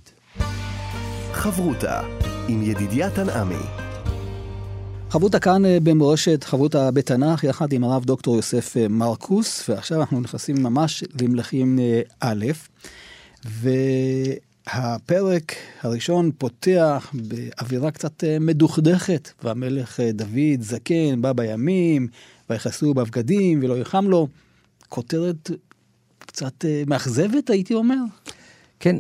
חברותה 1.48 2.02
עם 2.48 2.64
ידידיה 2.64 3.10
תנעמי. 3.10 3.66
חברותה 5.10 5.40
כאן 5.40 5.66
אה, 5.66 5.78
במורשת 5.84 6.44
חברותה 6.44 6.92
בתנ"ך, 6.92 7.44
יחד 7.44 7.74
עם 7.74 7.84
הרב 7.84 8.06
דוקטור 8.06 8.36
יוסף 8.36 8.78
אה, 8.78 8.88
מרקוס, 8.88 9.70
ועכשיו 9.70 10.00
אנחנו 10.00 10.22
נכנסים 10.22 10.64
ממש 10.64 11.04
למלכים 11.22 11.80
אה, 11.80 12.02
א', 12.20 12.46
והפרק 13.46 15.56
הראשון 15.82 16.32
פותח 16.38 17.14
באווירה 17.14 17.92
קצת 17.92 18.24
מדוכדכת, 18.40 19.30
והמלך 19.44 20.00
דוד 20.14 20.62
זקן, 20.62 21.22
בא 21.22 21.34
בימים, 21.34 22.08
ויכסו 22.50 22.94
בבגדים 22.94 23.60
ולא 23.64 23.78
יחם 23.78 24.08
לו. 24.08 24.28
כותרת 24.90 25.52
קצת 26.20 26.66
מאכזבת, 26.88 27.50
הייתי 27.50 27.74
אומר. 27.74 28.00
כן, 28.80 28.96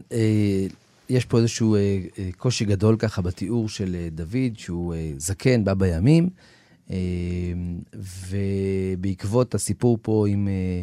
יש 1.09 1.25
פה 1.25 1.37
איזשהו 1.37 1.75
אה, 1.75 1.99
אה, 2.19 2.29
קושי 2.37 2.65
גדול 2.65 2.95
ככה 2.97 3.21
בתיאור 3.21 3.69
של 3.69 3.95
אה, 3.95 4.07
דוד, 4.11 4.57
שהוא 4.57 4.93
אה, 4.93 5.11
זקן, 5.17 5.63
בא 5.63 5.73
בימים, 5.73 6.29
אה, 6.91 6.97
ובעקבות 8.29 9.55
הסיפור 9.55 9.97
פה 10.01 10.25
עם 10.29 10.47
אה, 10.47 10.81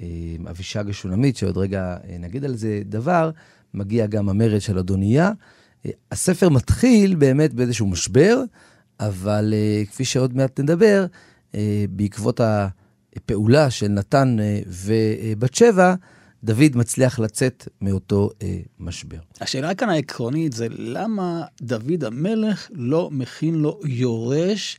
אה, 0.00 0.50
אבישג 0.50 0.90
השולמית, 0.90 1.36
שעוד 1.36 1.58
רגע 1.58 1.96
אה, 2.08 2.16
נגיד 2.18 2.44
על 2.44 2.56
זה 2.56 2.82
דבר, 2.84 3.30
מגיע 3.74 4.06
גם 4.06 4.28
המרד 4.28 4.60
של 4.60 4.78
אדוניה. 4.78 5.32
אה, 5.86 5.90
הספר 6.12 6.48
מתחיל 6.48 7.14
באמת 7.14 7.54
באיזשהו 7.54 7.86
משבר, 7.86 8.42
אבל 9.00 9.54
אה, 9.56 9.82
כפי 9.86 10.04
שעוד 10.04 10.36
מעט 10.36 10.60
נדבר, 10.60 11.06
אה, 11.54 11.84
בעקבות 11.90 12.40
הפעולה 13.16 13.70
של 13.70 13.88
נתן 13.88 14.36
אה, 14.40 14.60
ובת 14.66 15.54
שבע, 15.54 15.94
דוד 16.44 16.76
מצליח 16.76 17.18
לצאת 17.18 17.68
מאותו 17.80 18.30
אה, 18.42 18.58
משבר. 18.78 19.16
השאלה 19.40 19.74
כאן 19.74 19.88
העקרונית 19.88 20.52
זה 20.52 20.66
למה 20.70 21.42
דוד 21.62 22.04
המלך 22.04 22.68
לא 22.72 23.08
מכין 23.12 23.54
לו 23.54 23.80
יורש 23.84 24.78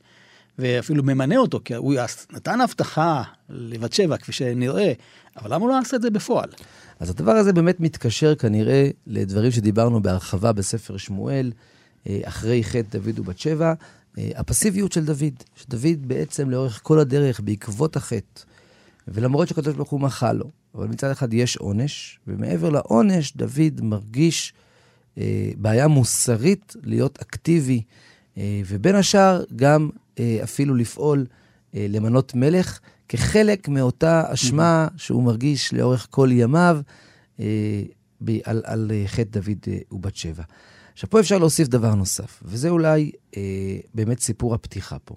ואפילו 0.60 1.04
ממנה 1.04 1.38
אותו, 1.38 1.60
כי 1.66 1.76
הוא 1.76 1.96
נתן 2.32 2.62
הבטחה 2.62 3.24
לבת 3.50 3.94
שבע, 3.94 4.18
כפי 4.18 4.32
שנראה, 4.32 4.94
אבל 5.38 5.54
למה 5.54 5.64
הוא 5.66 5.70
לא 5.70 5.80
עשה 5.80 5.96
את 5.96 6.02
זה 6.02 6.10
בפועל? 6.10 6.50
אז 7.00 7.10
הדבר 7.10 7.32
הזה 7.32 7.54
באמת 7.54 7.80
מתקשר 7.80 8.36
כנראה 8.36 8.90
לדברים 9.08 9.52
שדיברנו 9.52 10.02
בהרחבה 10.02 10.52
בספר 10.52 10.98
שמואל, 10.98 11.52
אה, 12.08 12.20
אחרי 12.24 12.64
חטא 12.64 12.98
דוד 12.98 13.20
ובת 13.20 13.40
שבע, 13.40 13.74
אה, 14.18 14.30
הפסיביות 14.36 14.92
של 14.92 15.06
דוד, 15.06 15.34
שדוד 15.56 16.08
בעצם 16.08 16.50
לאורך 16.50 16.80
כל 16.84 17.00
הדרך, 17.00 17.40
בעקבות 17.40 17.96
החטא, 17.96 18.42
ולמרות 19.08 19.48
שקדוש 19.48 19.76
ברוך 19.76 19.90
הוא 19.90 20.00
מחל 20.00 20.34
לו, 20.34 20.52
אבל 20.75 20.88
מצד 20.88 21.12
אחד 21.12 21.34
יש 21.34 21.58
עונש, 21.58 22.20
ומעבר 22.27 22.70
לעונש, 22.70 23.34
דוד 23.36 23.82
מרגיש 23.82 24.53
אה, 25.17 25.51
בעיה 25.58 25.88
מוסרית 25.88 26.75
להיות 26.84 27.20
אקטיבי, 27.22 27.82
אה, 28.38 28.62
ובין 28.67 28.96
השאר 28.96 29.44
גם 29.55 29.89
אה, 30.20 30.39
אפילו 30.44 30.75
לפעול, 30.75 31.25
אה, 31.75 31.86
למנות 31.89 32.36
מלך, 32.36 32.79
כחלק 33.10 33.67
מאותה 33.67 34.24
אשמה 34.34 34.88
שהוא 34.98 35.24
מרגיש 35.24 35.74
לאורך 35.74 36.08
כל 36.10 36.29
ימיו 36.32 36.79
אה, 37.39 37.84
ב- 38.22 38.39
על, 38.44 38.62
על 38.65 38.91
אה, 38.94 39.03
חטא 39.08 39.39
דוד 39.39 39.58
אה, 39.67 39.77
ובת 39.91 40.15
שבע. 40.15 40.44
עכשיו, 40.94 41.10
פה 41.10 41.20
אפשר 41.20 41.38
להוסיף 41.38 41.67
דבר 41.67 41.96
נוסף, 41.96 42.44
וזה 42.46 42.70
אולי 42.70 43.12
אה, 43.38 43.41
באמת 43.94 44.20
סיפור 44.20 44.53
הפתיחה 44.53 45.00
פה. 45.00 45.15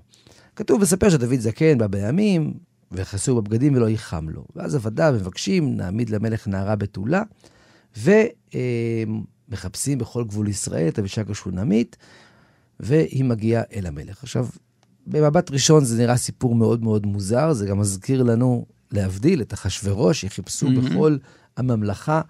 כתוב 0.57 0.81
בספר 0.81 1.11
שדוד 1.11 1.39
זקן 1.39 1.79
בא 1.79 1.87
בימים, 1.87 2.55
וכסו 2.93 3.43
בבגדים 3.43 3.75
ולא 3.75 3.89
ייחם 3.89 4.29
לו. 4.29 4.45
ואז 4.57 4.75
עבדיו 4.75 5.15
מבקשים, 5.17 5.77
נעמיד 5.77 6.11
למלך 6.11 6.49
נערה 6.49 6.77
בתולה, 6.77 7.23
ומחפשים 7.97 9.99
בכל 9.99 10.25
גבול 10.25 10.49
ישראל 10.49 10.89
את 10.89 10.99
אבישג 10.99 11.31
השונמית, 11.31 11.97
והיא 12.81 13.25
מגיעה 13.25 13.63
אל 13.73 13.87
המלך. 13.87 14.23
עכשיו, 14.23 14.47
במבט 15.07 15.51
ראשון 15.51 15.85
זה 15.85 15.99
נראה 15.99 16.17
סיפור 16.17 16.55
מאוד 16.55 16.83
מאוד 16.83 17.07
מוזר, 17.07 17.53
זה 17.53 17.67
גם 17.67 17.79
מזכיר 17.79 18.23
לנו 18.23 18.67
להבדיל 18.93 19.43
את 19.43 19.55
אחשורוש, 19.55 20.21
שחיפשו 20.21 20.67
mm-hmm. 20.67 20.91
בכל 20.91 21.17
הממלכה 21.57 22.21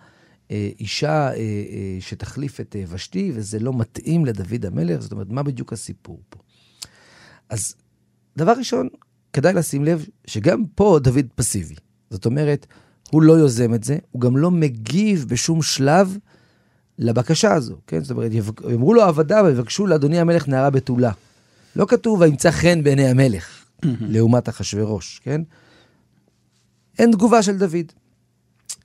אה, 0.50 0.70
אישה 0.80 1.28
אה, 1.28 1.34
אה, 1.34 1.96
שתחליף 2.00 2.60
את 2.60 2.76
ושתי, 2.88 3.32
וזה 3.34 3.58
לא 3.58 3.72
מתאים 3.72 4.26
לדוד 4.26 4.66
המלך, 4.66 5.00
זאת 5.00 5.12
אומרת, 5.12 5.30
מה 5.30 5.42
בדיוק 5.42 5.72
הסיפור 5.72 6.20
פה? 6.28 6.38
אז 7.48 7.74
דבר 8.36 8.52
ראשון, 8.52 8.88
כדאי 9.32 9.52
לשים 9.52 9.84
לב 9.84 10.06
שגם 10.26 10.64
פה 10.74 10.98
דוד 11.02 11.26
פסיבי. 11.34 11.74
זאת 12.10 12.26
אומרת, 12.26 12.66
הוא 13.10 13.22
לא 13.22 13.32
יוזם 13.32 13.74
את 13.74 13.84
זה, 13.84 13.98
הוא 14.10 14.20
גם 14.20 14.36
לא 14.36 14.50
מגיב 14.50 15.26
בשום 15.28 15.62
שלב 15.62 16.18
לבקשה 16.98 17.54
הזו, 17.54 17.76
כן? 17.86 18.04
זאת 18.04 18.10
אומרת, 18.10 18.32
יאמרו 18.70 18.94
לו 18.94 19.02
עבדיו 19.02 19.44
ויבקשו 19.46 19.86
לאדוני 19.86 20.20
המלך 20.20 20.48
נערה 20.48 20.70
בתולה. 20.70 21.12
לא 21.76 21.86
כתוב 21.88 22.20
וימצא 22.20 22.50
חן 22.50 22.82
בעיני 22.82 23.08
המלך, 23.08 23.64
לעומת 23.82 24.48
אחשורוש, 24.48 25.20
כן? 25.24 25.40
אין 26.98 27.12
תגובה 27.12 27.42
של 27.42 27.58
דוד. 27.58 27.92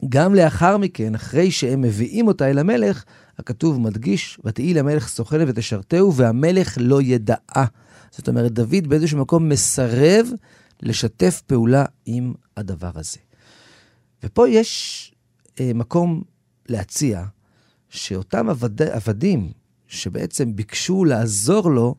גם 0.09 0.35
לאחר 0.35 0.77
מכן, 0.77 1.15
אחרי 1.15 1.51
שהם 1.51 1.81
מביאים 1.81 2.27
אותה 2.27 2.50
אל 2.50 2.59
המלך, 2.59 3.03
הכתוב 3.39 3.79
מדגיש, 3.79 4.39
ותהי 4.45 4.73
למלך 4.73 5.07
סוכנת 5.07 5.47
ותשרתהו, 5.50 6.13
והמלך 6.13 6.77
לא 6.81 7.01
ידעה. 7.01 7.65
זאת 8.17 8.27
אומרת, 8.27 8.51
דוד 8.51 8.88
באיזשהו 8.88 9.20
מקום 9.20 9.50
מסרב 9.50 10.27
לשתף 10.82 11.41
פעולה 11.48 11.86
עם 12.05 12.34
הדבר 12.58 12.91
הזה. 12.96 13.17
ופה 14.24 14.50
יש 14.50 15.12
אה, 15.60 15.72
מקום 15.75 16.22
להציע 16.70 17.24
שאותם 17.89 18.50
עבד, 18.50 18.82
עבדים 18.82 19.51
שבעצם 19.88 20.55
ביקשו 20.55 21.05
לעזור 21.05 21.72
לו, 21.72 21.96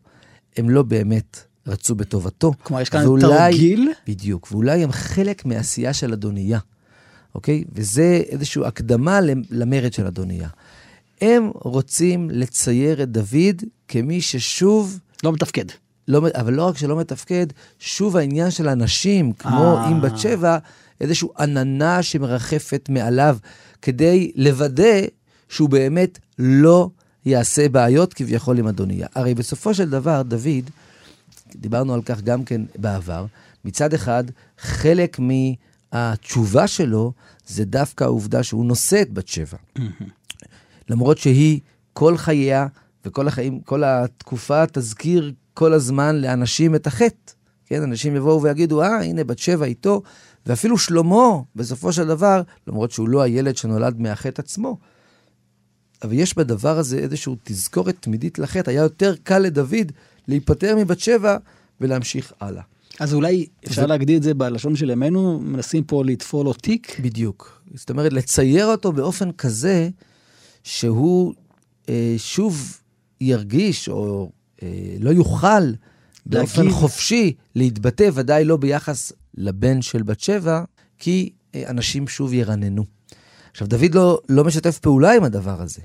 הם 0.57 0.71
לא 0.71 0.83
באמת 0.83 1.39
רצו 1.67 1.95
בטובתו. 1.95 2.53
כלומר, 2.63 2.83
יש 2.83 2.89
כאן 2.89 3.07
ואולי, 3.07 3.27
תרגיל? 3.27 3.93
בדיוק, 4.09 4.49
ואולי 4.53 4.85
הם 4.85 4.93
חלק 4.93 5.45
מעשייה 5.45 5.93
של 5.93 6.13
אדוניה, 6.13 6.59
אוקיי? 7.35 7.65
וזה 7.73 8.23
איזושהי 8.29 8.63
הקדמה 8.67 9.21
למרד 9.51 9.93
של 9.93 10.07
אדוניה. 10.07 10.49
הם 11.21 11.51
רוצים 11.55 12.31
לצייר 12.31 13.03
את 13.03 13.11
דוד 13.11 13.63
כמי 13.89 14.21
ששוב... 14.21 14.99
לא 15.25 15.33
מתפקד. 15.33 15.65
לא, 16.09 16.23
אבל 16.35 16.53
לא 16.53 16.67
רק 16.69 16.79
שלא 16.79 16.97
מתפקד, 16.97 17.47
שוב 17.79 18.17
העניין 18.17 18.51
של 18.51 18.69
אנשים, 18.69 19.33
כמו 19.33 19.79
עם 19.79 20.01
בת 20.01 20.19
שבע, 20.19 20.59
איזושהי 21.01 21.29
עננה 21.39 22.03
שמרחפת 22.03 22.89
מעליו, 22.89 23.37
כדי 23.83 24.33
לוודא 24.37 25.01
שהוא 25.49 25.69
באמת 25.69 26.19
לא 26.39 26.91
יעשה 27.27 27.69
בעיות 27.69 28.15
כביכול 28.15 28.59
עם 28.59 28.67
אדוניה. 28.67 29.07
הרי 29.15 29.35
בסופו 29.35 29.75
של 29.75 29.91
דבר, 29.91 30.23
דוד, 30.23 30.71
דיברנו 31.57 31.95
על 31.95 32.03
כך 32.03 32.21
גם 32.21 32.45
כן 32.45 32.61
בעבר, 32.79 33.27
מצד 33.65 33.95
אחד, 33.95 34.25
חלק 34.59 35.19
מהתשובה 35.93 36.67
שלו 36.67 37.13
זה 37.47 37.65
דווקא 37.65 38.05
העובדה 38.05 38.43
שהוא 38.43 38.67
נושא 38.67 39.03
את 39.03 39.13
בת 39.13 39.29
שבע. 39.29 39.59
למרות 40.89 41.19
שהיא 41.19 41.61
כל 41.93 42.17
חייה 42.17 42.67
וכל 43.05 43.29
החיים, 43.29 43.61
כל 43.61 43.85
התקופה 43.85 44.67
תזכיר 44.67 45.33
כל 45.55 45.73
הזמן 45.73 46.17
לאנשים 46.17 46.75
את 46.75 46.87
החטא. 46.87 47.33
כן, 47.67 47.83
אנשים 47.83 48.17
יבואו 48.17 48.43
ויגידו, 48.43 48.83
אה, 48.83 49.03
הנה 49.03 49.25
בת 49.25 49.39
שבע 49.39 49.65
איתו, 49.65 50.03
ואפילו 50.47 50.79
שלמה, 50.79 51.39
בסופו 51.57 51.93
של 51.93 52.07
דבר, 52.07 52.43
למרות 52.67 52.91
שהוא 52.91 53.09
לא 53.09 53.23
הילד 53.23 53.57
שנולד 53.57 54.01
מהחטא 54.01 54.43
עצמו, 54.43 54.79
אבל 56.03 56.13
יש 56.13 56.37
בדבר 56.37 56.79
הזה 56.79 56.99
איזושהי 56.99 57.33
תזכורת 57.45 57.97
תמידית 58.01 58.39
לחטא. 58.39 58.71
היה 58.71 58.83
יותר 58.83 59.15
קל 59.23 59.39
לדוד 59.39 59.93
להיפטר 60.29 60.77
מבת 60.77 61.01
שבע 61.01 61.37
ולהמשיך 61.81 62.33
הלאה. 62.41 62.63
אז 63.01 63.15
אולי 63.15 63.47
אפשר 63.67 63.83
ו... 63.85 63.87
להגדיר 63.87 64.17
את 64.19 64.23
זה 64.23 64.35
בלשון 64.35 64.77
של 64.77 64.91
ימינו, 64.91 65.41
מנסים 65.41 65.85
פה 65.85 66.05
לתפור 66.05 66.45
לו 66.45 66.53
תיק? 66.53 67.01
בדיוק. 67.01 67.63
זאת 67.75 67.91
אומרת, 67.91 68.13
לצייר 68.13 68.67
אותו 68.67 68.93
באופן 68.93 69.33
כזה 69.33 69.89
שהוא 70.63 71.35
אה, 71.89 72.15
שוב 72.17 72.81
ירגיש 73.21 73.89
או 73.89 74.31
לא 75.01 75.11
יוכל 75.11 75.73
באופן 76.27 76.63
להגיד... 76.63 76.79
חופשי 76.79 77.35
להתבטא, 77.55 78.11
ודאי 78.15 78.45
לא 78.45 78.57
ביחס 78.57 79.13
לבן 79.35 79.83
של 79.83 80.03
בת 80.03 80.21
שבע, 80.21 80.65
כי 80.99 81.31
אה, 81.55 81.71
אנשים 81.71 82.09
שוב 82.09 82.33
ירננו. 82.33 82.85
עכשיו, 83.51 83.69
דוד 83.69 83.95
לא, 83.95 84.21
לא 84.29 84.45
משתף 84.45 84.79
פעולה 84.79 85.13
עם 85.13 85.25
הדבר 85.25 85.63
הזה, 85.63 85.83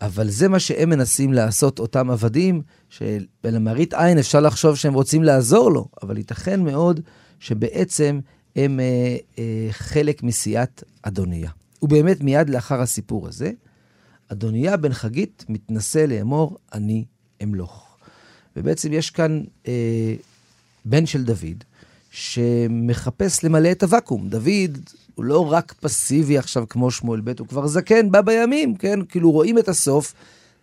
אבל 0.00 0.30
זה 0.30 0.48
מה 0.48 0.58
שהם 0.58 0.90
מנסים 0.90 1.32
לעשות, 1.32 1.78
אותם 1.78 2.10
עבדים, 2.10 2.62
שלמראית 2.88 3.94
עין 3.94 4.18
אפשר 4.18 4.40
לחשוב 4.40 4.76
שהם 4.76 4.94
רוצים 4.94 5.22
לעזור 5.22 5.70
לו, 5.70 5.88
אבל 6.02 6.16
ייתכן 6.16 6.60
מאוד 6.62 7.00
שבעצם 7.40 8.20
הם 8.56 8.80
אה, 8.80 9.16
אה, 9.38 9.68
חלק 9.70 10.22
מסיעת 10.22 10.82
אדוניה. 11.02 11.50
ובאמת, 11.82 12.20
מיד 12.20 12.50
לאחר 12.50 12.80
הסיפור 12.80 13.28
הזה, 13.28 13.50
אדוניה 14.28 14.76
בן 14.76 14.92
חגית 14.92 15.44
מתנשא 15.48 15.98
לאמור, 15.98 16.58
אני 16.72 17.04
אמלוך. 17.42 17.87
ובעצם 18.58 18.92
יש 18.92 19.10
כאן 19.10 19.42
אה, 19.68 20.14
בן 20.84 21.06
של 21.06 21.24
דוד, 21.24 21.64
שמחפש 22.10 23.44
למלא 23.44 23.72
את 23.72 23.82
הוואקום. 23.82 24.28
דוד 24.28 24.78
הוא 25.14 25.24
לא 25.24 25.52
רק 25.52 25.74
פסיבי 25.80 26.38
עכשיו 26.38 26.64
כמו 26.68 26.90
שמואל 26.90 27.20
ב', 27.20 27.32
הוא 27.38 27.48
כבר 27.48 27.66
זקן, 27.66 28.10
בא 28.10 28.20
בימים, 28.20 28.76
כן? 28.76 29.00
כאילו 29.08 29.30
רואים 29.30 29.58
את 29.58 29.68
הסוף. 29.68 30.14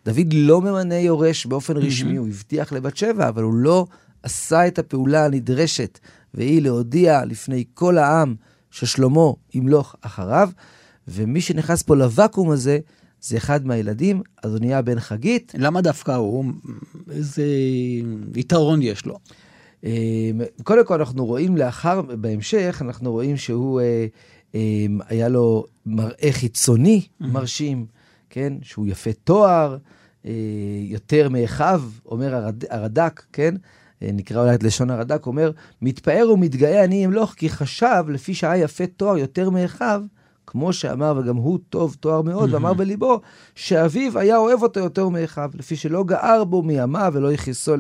דוד 0.06 0.34
לא 0.34 0.62
ממנה 0.62 0.96
יורש 0.96 1.46
באופן 1.46 1.78
רשמי. 1.78 2.16
הוא 2.16 2.28
הבטיח 2.28 2.72
לבת 2.74 2.98
שבע, 2.98 3.30
אבל 3.30 3.44
הוא 3.44 3.54
לא 3.54 3.88
עשה 4.24 4.68
את 4.68 4.80
הפעולה 4.80 5.26
הנדרשת, 5.26 6.00
והיא 6.34 6.62
להודיע 6.62 7.26
לפני 7.26 7.64
כל 7.74 7.98
העם 7.98 8.36
ששלמה 8.72 9.32
ימלוך 9.54 9.96
אחריו, 10.02 10.50
ומי 11.08 11.42
שנכנס 11.42 11.84
פה 11.84 11.96
לוואקום 11.96 12.52
הזה, 12.52 12.80
זה 13.28 13.38
אחד 13.38 13.66
מהילדים, 13.66 14.22
אדוניה 14.46 14.82
בן 14.82 15.00
חגית. 15.00 15.54
למה 15.58 15.82
דווקא 15.82 16.12
הוא? 16.12 16.46
איזה 17.12 17.46
יתרון 18.36 18.82
יש 18.82 19.06
לו? 19.06 19.18
אמ, 19.84 20.42
קודם 20.64 20.86
כל 20.86 21.00
אנחנו 21.00 21.26
רואים 21.26 21.58
לאחר, 21.58 22.02
בהמשך, 22.02 22.82
אנחנו 22.82 23.12
רואים 23.12 23.38
שהוא, 23.38 23.82
אה, 23.82 24.06
אמ, 24.56 25.00
היה 25.08 25.30
לו 25.30 25.66
מראה 25.86 26.30
חיצוני 26.32 27.02
מרשים, 27.20 27.86
כן? 28.30 28.54
שהוא 28.62 28.88
יפה 28.88 29.14
תואר, 29.24 29.78
אה, 30.26 30.32
יותר 30.82 31.30
מאחיו, 31.30 31.82
אומר 32.06 32.36
הרד, 32.36 32.64
הרד"ק, 32.70 33.26
כן? 33.34 33.56
אה, 34.04 34.10
נקרא 34.14 34.42
אולי 34.42 34.56
את 34.56 34.64
לשון 34.64 34.90
הרד"ק, 34.90 35.26
אומר, 35.26 35.52
מתפאר 35.82 36.32
ומתגאה 36.34 36.84
אני 36.84 37.06
אמלוך, 37.06 37.34
כי 37.34 37.50
חשב, 37.50 38.04
לפי 38.08 38.34
שהיה 38.34 38.64
יפה 38.64 38.84
תואר 38.98 39.18
יותר 39.18 39.50
מאחיו, 39.50 40.04
כמו 40.48 40.74
שאמר, 40.74 41.18
וגם 41.18 41.36
הוא 41.36 41.60
טוב 41.70 41.96
תואר 42.00 42.22
מאוד, 42.22 42.54
ואמר 42.54 42.74
בליבו, 42.74 43.22
שאביו 43.56 44.20
היה 44.20 44.38
אוהב 44.38 44.64
אותו 44.64 44.80
יותר 44.80 45.10
מאחיו, 45.10 45.50
לפי 45.54 45.76
שלא 45.76 46.04
גער 46.04 46.44
בו 46.44 46.64
מימיו 46.64 47.12
ולא 47.16 47.34
יכיסו 47.34 47.76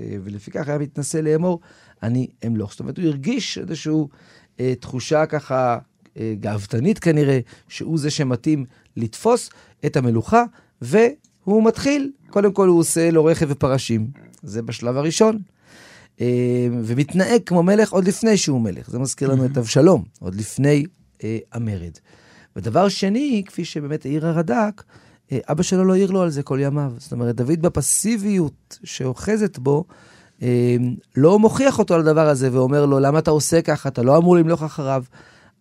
אה, 0.00 0.16
ולפיכך 0.24 0.68
היה 0.68 0.78
מתנשא 0.78 1.16
לאמור, 1.16 1.60
אני 2.02 2.26
אמלוך. 2.46 2.70
זאת 2.70 2.80
אומרת, 2.80 2.98
הוא 2.98 3.06
הרגיש 3.06 3.58
איזושהי 3.58 3.92
אה, 4.60 4.74
תחושה 4.80 5.26
ככה 5.26 5.78
אה, 6.16 6.34
גאוותנית 6.40 6.98
כנראה, 6.98 7.40
שהוא 7.68 7.98
זה 7.98 8.10
שמתאים 8.10 8.64
לתפוס 8.96 9.50
את 9.86 9.96
המלוכה, 9.96 10.44
והוא 10.82 11.64
מתחיל, 11.64 12.10
קודם 12.30 12.52
כל 12.52 12.68
הוא 12.68 12.78
עושה 12.78 13.10
לו 13.10 13.24
רכב 13.24 13.46
ופרשים, 13.48 14.06
זה 14.42 14.62
בשלב 14.62 14.96
הראשון. 14.96 15.38
אה, 16.20 16.68
ומתנהג 16.84 17.40
כמו 17.46 17.62
מלך 17.62 17.92
עוד 17.92 18.08
לפני 18.08 18.36
שהוא 18.36 18.60
מלך. 18.60 18.90
זה 18.90 18.98
מזכיר 18.98 19.28
לנו 19.28 19.46
את 19.46 19.58
אבשלום, 19.58 20.04
עוד 20.20 20.34
לפני 20.34 20.84
אה, 21.24 21.38
המרד. 21.52 21.92
ודבר 22.56 22.88
שני, 22.88 23.42
כפי 23.46 23.64
שבאמת 23.64 24.04
העיר 24.04 24.26
הרד"ק, 24.26 24.82
אה, 25.32 25.38
אבא 25.50 25.62
שלו 25.62 25.84
לא 25.84 25.92
העיר 25.92 26.10
לו 26.10 26.22
על 26.22 26.30
זה 26.30 26.42
כל 26.42 26.58
ימיו. 26.62 26.92
זאת 26.98 27.12
אומרת, 27.12 27.36
דוד 27.36 27.62
בפסיביות 27.62 28.78
שאוחזת 28.84 29.58
בו, 29.58 29.84
אה, 30.42 30.76
לא 31.16 31.38
מוכיח 31.38 31.78
אותו 31.78 31.94
על 31.94 32.00
הדבר 32.00 32.28
הזה 32.28 32.48
ואומר 32.52 32.86
לו, 32.86 33.00
למה 33.00 33.18
אתה 33.18 33.30
עושה 33.30 33.62
ככה? 33.62 33.88
אתה 33.88 34.02
לא 34.02 34.16
אמור 34.18 34.36
למלוך 34.36 34.62
אחריו. 34.62 35.04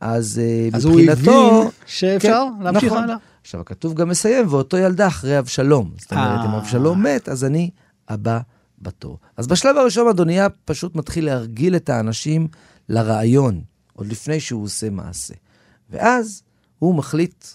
אז, 0.02 0.42
אה, 0.44 0.70
אז 0.74 0.86
מבחינתו... 0.86 1.12
אז 1.12 1.26
הוא 1.26 1.60
הבין 1.60 1.70
שאפשר 1.86 2.46
כן, 2.58 2.64
להמשיך 2.64 2.92
נכון. 2.92 3.04
הלאה. 3.04 3.16
עכשיו, 3.42 3.62
הכתוב 3.62 3.94
גם 3.94 4.10
מסיים, 4.10 4.46
ואותו 4.50 4.78
ילדה 4.78 5.08
אחרי 5.08 5.40
אבשלום. 5.40 5.92
זאת 5.98 6.12
אומרת, 6.12 6.46
אם 6.46 6.52
אבשלום 6.52 7.04
מת, 7.04 7.30
אז 7.30 7.44
אני 7.44 7.70
הבא 8.10 8.40
בתור. 8.82 9.18
אז 9.38 9.48
בשלב 9.48 9.78
הראשון 9.78 10.08
אדוניה 10.08 10.48
פשוט 10.66 10.96
מתחיל 10.96 11.26
להרגיל 11.26 11.76
את 11.76 11.90
האנשים 11.90 12.48
לרעיון, 12.90 13.62
עוד 13.94 14.08
לפני 14.08 14.40
שהוא 14.40 14.64
עושה 14.64 14.90
מעשה. 14.90 15.34
ואז 15.90 16.44
הוא 16.80 16.96
מחליט 16.96 17.46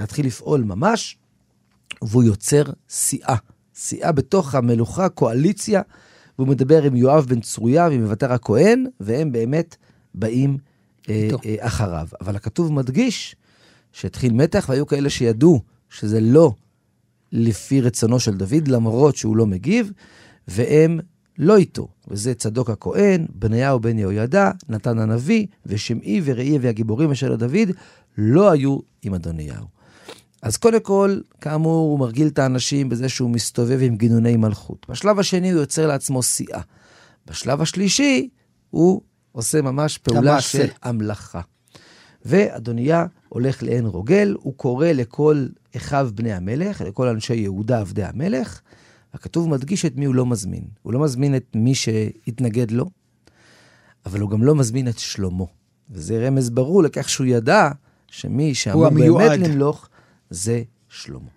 להתחיל 0.00 0.26
לפעול 0.26 0.62
ממש, 0.62 1.18
והוא 2.02 2.22
יוצר 2.22 2.62
סיעה. 2.88 3.36
סיעה 3.74 4.12
בתוך 4.12 4.54
המלוכה, 4.54 5.08
קואליציה, 5.08 5.82
והוא 6.38 6.48
מדבר 6.48 6.82
עם 6.82 6.96
יואב 6.96 7.26
בן 7.28 7.40
צרויה 7.40 7.88
ועם 7.88 8.02
מוותר 8.02 8.32
הכהן, 8.32 8.86
והם 9.00 9.32
באמת 9.32 9.76
באים 10.14 10.58
אה, 11.08 11.28
אה, 11.46 11.56
אחריו. 11.58 12.08
אבל 12.20 12.36
הכתוב 12.36 12.72
מדגיש 12.72 13.36
שהתחיל 13.92 14.32
מתח, 14.32 14.66
והיו 14.68 14.86
כאלה 14.86 15.10
שידעו 15.10 15.60
שזה 15.90 16.20
לא 16.20 16.52
לפי 17.32 17.80
רצונו 17.80 18.20
של 18.20 18.34
דוד, 18.36 18.68
למרות 18.68 19.16
שהוא 19.16 19.36
לא 19.36 19.46
מגיב, 19.46 19.92
והם 20.48 21.00
לא 21.38 21.56
איתו. 21.56 21.88
וזה 22.08 22.34
צדוק 22.34 22.70
הכהן, 22.70 23.26
בניהו 23.34 23.80
בן 23.80 23.98
יהוידע, 23.98 24.50
נתן 24.68 24.98
הנביא, 24.98 25.46
ושמעי 25.66 26.20
וראי 26.24 26.58
והגיבורים 26.58 27.10
אשר 27.10 27.30
לדוד, 27.30 27.68
לא 28.18 28.50
היו 28.50 28.78
עם 29.02 29.14
אדוניהו. 29.14 29.66
אז 30.42 30.56
קודם 30.56 30.80
כל, 30.80 31.20
כאמור, 31.40 31.90
הוא 31.90 31.98
מרגיל 31.98 32.28
את 32.28 32.38
האנשים 32.38 32.88
בזה 32.88 33.08
שהוא 33.08 33.30
מסתובב 33.30 33.78
עם 33.82 33.96
גינוני 33.96 34.36
מלכות. 34.36 34.86
בשלב 34.88 35.18
השני 35.18 35.50
הוא 35.50 35.60
יוצר 35.60 35.86
לעצמו 35.86 36.22
סיעה. 36.22 36.60
בשלב 37.26 37.62
השלישי, 37.62 38.28
הוא 38.70 39.00
עושה 39.32 39.62
ממש 39.62 39.98
פעולה. 39.98 40.40
של 40.40 40.66
המלאכה. 40.82 41.40
ואדוניה 42.24 43.06
הולך 43.28 43.62
לעין 43.62 43.86
רוגל, 43.86 44.36
הוא 44.40 44.54
קורא 44.54 44.86
לכל 44.86 45.46
אחיו 45.76 46.10
בני 46.14 46.32
המלך, 46.32 46.80
לכל 46.80 47.08
אנשי 47.08 47.34
יהודה 47.34 47.80
עבדי 47.80 48.04
המלך. 48.04 48.60
הכתוב 49.16 49.48
מדגיש 49.48 49.84
את 49.84 49.96
מי 49.96 50.04
הוא 50.04 50.14
לא 50.14 50.26
מזמין. 50.26 50.64
הוא 50.82 50.92
לא 50.92 51.00
מזמין 51.00 51.36
את 51.36 51.46
מי 51.54 51.74
שהתנגד 51.74 52.70
לו, 52.70 52.86
אבל 54.06 54.20
הוא 54.20 54.30
גם 54.30 54.42
לא 54.42 54.54
מזמין 54.54 54.88
את 54.88 54.98
שלמה. 54.98 55.44
וזה 55.90 56.26
רמז 56.26 56.50
ברור 56.50 56.82
לכך 56.82 57.08
שהוא 57.08 57.26
ידע 57.26 57.68
שמי 58.10 58.54
שאמור 58.54 58.88
באמת 58.88 59.38
למלוך, 59.38 59.88
זה 60.30 60.62
שלמה. 60.88 61.28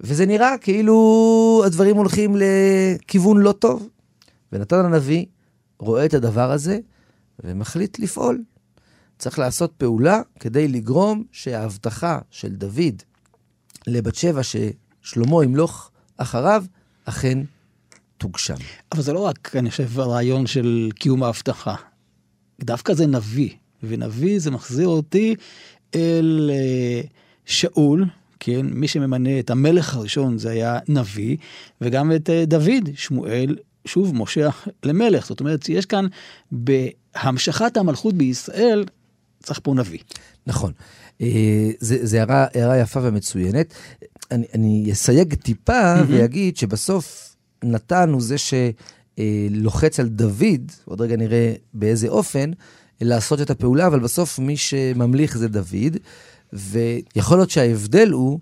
וזה 0.00 0.26
נראה 0.26 0.58
כאילו 0.60 1.62
הדברים 1.66 1.96
הולכים 1.96 2.36
לכיוון 2.36 3.38
לא 3.38 3.52
טוב. 3.52 3.88
ונתן 4.52 4.84
הנביא 4.84 5.26
רואה 5.78 6.04
את 6.04 6.14
הדבר 6.14 6.50
הזה 6.50 6.78
ומחליט 7.44 7.98
לפעול. 7.98 8.42
צריך 9.18 9.38
לעשות 9.38 9.72
פעולה 9.72 10.20
כדי 10.40 10.68
לגרום 10.68 11.24
שההבטחה 11.32 12.18
של 12.30 12.48
דוד 12.48 13.02
לבת 13.86 14.14
שבע 14.14 14.40
ששלמה 14.42 15.44
ימלוך 15.44 15.89
אחריו, 16.22 16.64
אכן 17.04 17.38
תוגשם. 18.18 18.54
אבל 18.92 19.02
זה 19.02 19.12
לא 19.12 19.18
רק, 19.18 19.56
אני 19.56 19.70
חושב, 19.70 20.00
הרעיון 20.00 20.46
של 20.46 20.90
קיום 20.94 21.22
ההבטחה. 21.22 21.74
דווקא 22.60 22.94
זה 22.94 23.06
נביא, 23.06 23.50
ונביא 23.82 24.38
זה 24.38 24.50
מחזיר 24.50 24.88
אותי 24.88 25.34
אל... 25.94 26.50
Uh, 26.50 27.08
שאול, 27.50 28.04
כן, 28.40 28.66
מי 28.66 28.88
שממנה 28.88 29.38
את 29.38 29.50
המלך 29.50 29.96
הראשון 29.96 30.38
זה 30.38 30.50
היה 30.50 30.78
נביא, 30.88 31.36
וגם 31.80 32.12
את 32.12 32.30
אה, 32.30 32.44
דוד, 32.46 32.88
שמואל, 32.94 33.56
שוב 33.84 34.14
מושך 34.14 34.68
למלך. 34.84 35.26
זאת 35.26 35.40
אומרת, 35.40 35.68
יש 35.68 35.86
כאן 35.86 36.06
בהמשכת 36.52 37.76
המלכות 37.76 38.14
בישראל 38.14 38.84
צריך 39.42 39.60
פה 39.62 39.74
נביא. 39.74 39.98
נכון. 40.46 40.72
אה, 41.20 41.70
זו 41.80 42.16
הערה, 42.16 42.46
הערה 42.54 42.78
יפה 42.78 43.00
ומצוינת. 43.02 43.74
אני, 44.30 44.46
אני 44.54 44.88
אסייג 44.92 45.34
טיפה 45.34 45.94
mm-hmm. 45.94 46.04
ואגיד 46.08 46.56
שבסוף 46.56 47.36
נתן 47.64 48.10
הוא 48.12 48.22
זה 48.22 48.36
שלוחץ 48.38 50.00
על 50.00 50.08
דוד, 50.08 50.72
עוד 50.84 51.00
רגע 51.00 51.16
נראה 51.16 51.52
באיזה 51.74 52.08
אופן, 52.08 52.50
לעשות 53.00 53.40
את 53.40 53.50
הפעולה, 53.50 53.86
אבל 53.86 54.00
בסוף 54.00 54.38
מי 54.38 54.56
שממליך 54.56 55.38
זה 55.38 55.48
דוד, 55.48 55.96
ויכול 56.52 57.38
להיות 57.38 57.50
שההבדל 57.50 58.10
הוא 58.10 58.38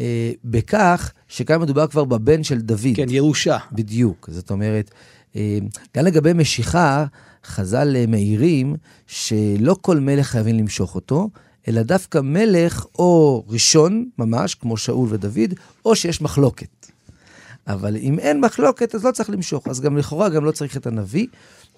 אה, 0.00 0.32
בכך 0.44 1.12
שכאן 1.28 1.60
מדובר 1.60 1.86
כבר 1.86 2.04
בבן 2.04 2.42
של 2.42 2.60
דוד. 2.60 2.96
כן, 2.96 3.06
ירושה. 3.10 3.58
בדיוק. 3.72 4.28
זאת 4.32 4.50
אומרת, 4.50 4.90
אה, 5.36 5.58
גם 5.96 6.04
לגבי 6.04 6.32
משיכה, 6.32 7.04
חז"ל 7.44 8.06
מעירים 8.08 8.76
שלא 9.06 9.76
כל 9.80 10.00
מלך 10.00 10.26
חייבים 10.26 10.58
למשוך 10.58 10.94
אותו, 10.94 11.30
אלא 11.68 11.82
דווקא 11.82 12.18
מלך 12.18 12.86
או 12.98 13.44
ראשון 13.48 14.08
ממש, 14.18 14.54
כמו 14.54 14.76
שאול 14.76 15.08
ודוד, 15.10 15.54
או 15.84 15.96
שיש 15.96 16.22
מחלוקת. 16.22 16.86
אבל 17.66 17.96
אם 17.96 18.18
אין 18.18 18.40
מחלוקת, 18.40 18.94
אז 18.94 19.04
לא 19.04 19.12
צריך 19.12 19.30
למשוך. 19.30 19.68
אז 19.68 19.80
גם 19.80 19.96
לכאורה 19.96 20.28
גם 20.28 20.44
לא 20.44 20.50
צריך 20.50 20.76
את 20.76 20.86
הנביא. 20.86 21.26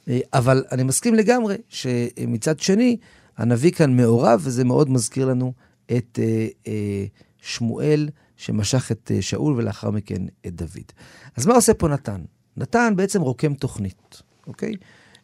אה, 0.09 0.21
אבל 0.35 0.65
אני 0.73 0.83
מסכים 0.83 1.15
לגמרי 1.15 1.57
שמצד 1.69 2.61
שני, 2.61 2.97
הנביא 3.37 3.71
כאן 3.71 3.97
מעורב, 3.97 4.41
וזה 4.45 4.65
מאוד 4.65 4.91
מזכיר 4.91 5.27
לנו 5.27 5.53
את 5.97 6.19
אה, 6.23 6.47
אה, 6.67 7.05
שמואל 7.43 8.09
שמשך 8.37 8.93
את 8.93 9.11
שאול 9.21 9.55
ולאחר 9.57 9.91
מכן 9.91 10.23
את 10.47 10.55
דוד. 10.55 10.93
אז 11.37 11.47
מה 11.47 11.55
עושה 11.55 11.75
פה 11.75 11.89
נתן? 11.89 12.21
נתן 12.57 12.93
בעצם 12.97 13.21
רוקם 13.21 13.55
תוכנית, 13.55 14.23
אוקיי? 14.47 14.73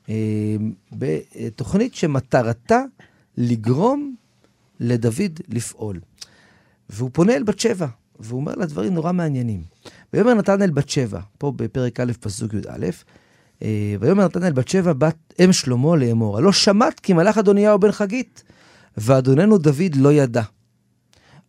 אה, 0.09 0.57
בתוכנית 0.93 1.95
שמטרתה 1.95 2.83
לגרום 3.37 4.15
לדוד 4.81 5.41
לפעול. 5.49 6.01
והוא 6.91 7.11
פונה 7.13 7.35
אל 7.37 7.43
בת 7.43 7.59
שבע, 7.59 7.87
והוא 8.21 8.41
אומר 8.41 8.55
לה 8.55 8.67
דברים 8.67 8.95
נורא 8.95 9.13
מעניינים. 9.13 9.63
ויאמר 10.13 10.35
נתן 10.35 10.63
אל 10.63 10.71
בת 10.71 10.89
שבע, 10.89 11.21
פה 11.39 11.53
בפרק 11.57 12.01
א', 12.01 12.13
פסוק 12.21 12.55
י"א, 12.55 12.87
אה, 13.63 13.97
ויאמר 14.01 14.25
נתן 14.25 14.45
אל 14.45 14.53
בת 14.53 14.69
שבע, 14.69 14.93
בת 14.93 15.35
אם 15.45 15.53
שלמה 15.53 15.97
לאמור, 15.97 16.39
הלא 16.39 16.53
שמעת 16.53 17.01
כי 17.01 17.13
מלאך 17.13 17.39
אדוניהו 17.39 17.79
בן 17.79 17.93
חגית, 17.93 18.43
ואדוננו 18.97 19.59
דוד 19.59 19.97
לא 19.97 20.13
ידע. 20.13 20.43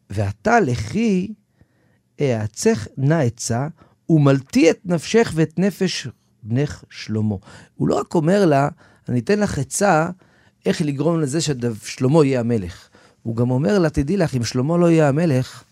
ועתה 0.09 0.59
לכי 0.59 1.33
אעצך 2.21 2.87
נא 2.97 3.13
עצה, 3.13 3.67
ומלטי 4.09 4.69
את 4.69 4.79
נפשך 4.85 5.31
ואת 5.35 5.59
נפש 5.59 6.07
בנך 6.43 6.83
שלמה. 6.89 7.35
הוא 7.75 7.87
לא 7.87 7.95
רק 7.95 8.15
אומר 8.15 8.45
לה, 8.45 8.69
אני 9.09 9.19
אתן 9.19 9.39
לך 9.39 9.59
עצה 9.59 10.09
איך 10.65 10.81
לגרום 10.81 11.19
לזה 11.19 11.39
ששלמה 11.41 12.25
יהיה 12.25 12.39
המלך. 12.39 12.87
הוא 13.23 13.35
גם 13.35 13.51
אומר 13.51 13.79
לה, 13.79 13.89
תדעי 13.89 14.17
לך, 14.17 14.35
אם 14.35 14.43
שלמה 14.43 14.77
לא 14.77 14.91
יהיה 14.91 15.09
המלך, 15.09 15.63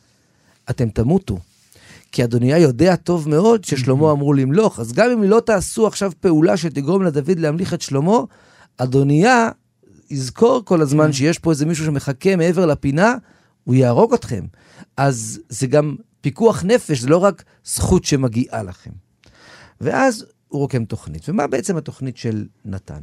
אתם 0.70 0.90
תמותו. 0.90 1.40
כי 2.12 2.24
אדוניה 2.24 2.58
יודע 2.58 2.96
טוב 2.96 3.30
מאוד 3.30 3.64
ששלמה 3.64 4.12
אמור 4.12 4.36
למלוך, 4.36 4.80
אז 4.80 4.94
גם 4.94 5.12
אם 5.12 5.24
לא 5.24 5.40
תעשו 5.40 5.88
עכשיו 5.88 6.12
פעולה 6.20 6.58
שתגרום 6.58 7.04
לדוד 7.04 7.40
להמליך 7.40 7.74
את 7.74 7.82
שלמה, 7.82 8.20
אדוניה 8.78 9.50
יזכור 10.10 10.62
כל 10.66 10.82
הזמן 10.82 11.14
שיש 11.14 11.40
פה 11.40 11.52
איזה 11.52 11.66
מישהו 11.66 11.86
שמחכה 11.86 12.36
מעבר 12.36 12.66
לפינה, 12.66 13.16
הוא 13.64 13.76
יהרוג 13.76 14.14
אתכם. 14.14 14.46
אז 14.98 15.40
זה 15.50 15.68
גם 15.68 15.96
פיקוח 16.22 16.64
נפש, 16.64 17.00
זה 17.00 17.08
לא 17.08 17.18
רק 17.18 17.44
זכות 17.66 18.06
שמגיעה 18.06 18.64
לכם. 18.64 18.92
ואז 19.82 20.26
הוא 20.52 20.62
רוקם 20.62 20.86
תוכנית. 20.86 21.30
ומה 21.30 21.48
בעצם 21.48 21.78
התוכנית 21.78 22.18
של 22.18 22.48
נתן? 22.66 23.02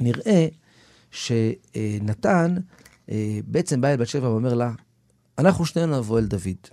נראה 0.00 0.46
שנתן 1.10 2.54
אה, 3.10 3.38
בעצם 3.46 3.80
בא 3.80 3.88
אל 3.88 3.96
בת 3.96 4.08
שבע 4.08 4.30
ואומר 4.30 4.54
לה, 4.54 4.72
אנחנו 5.38 5.66
שנינו 5.66 5.98
נבוא 5.98 6.18
אל 6.18 6.26
דוד. 6.26 6.66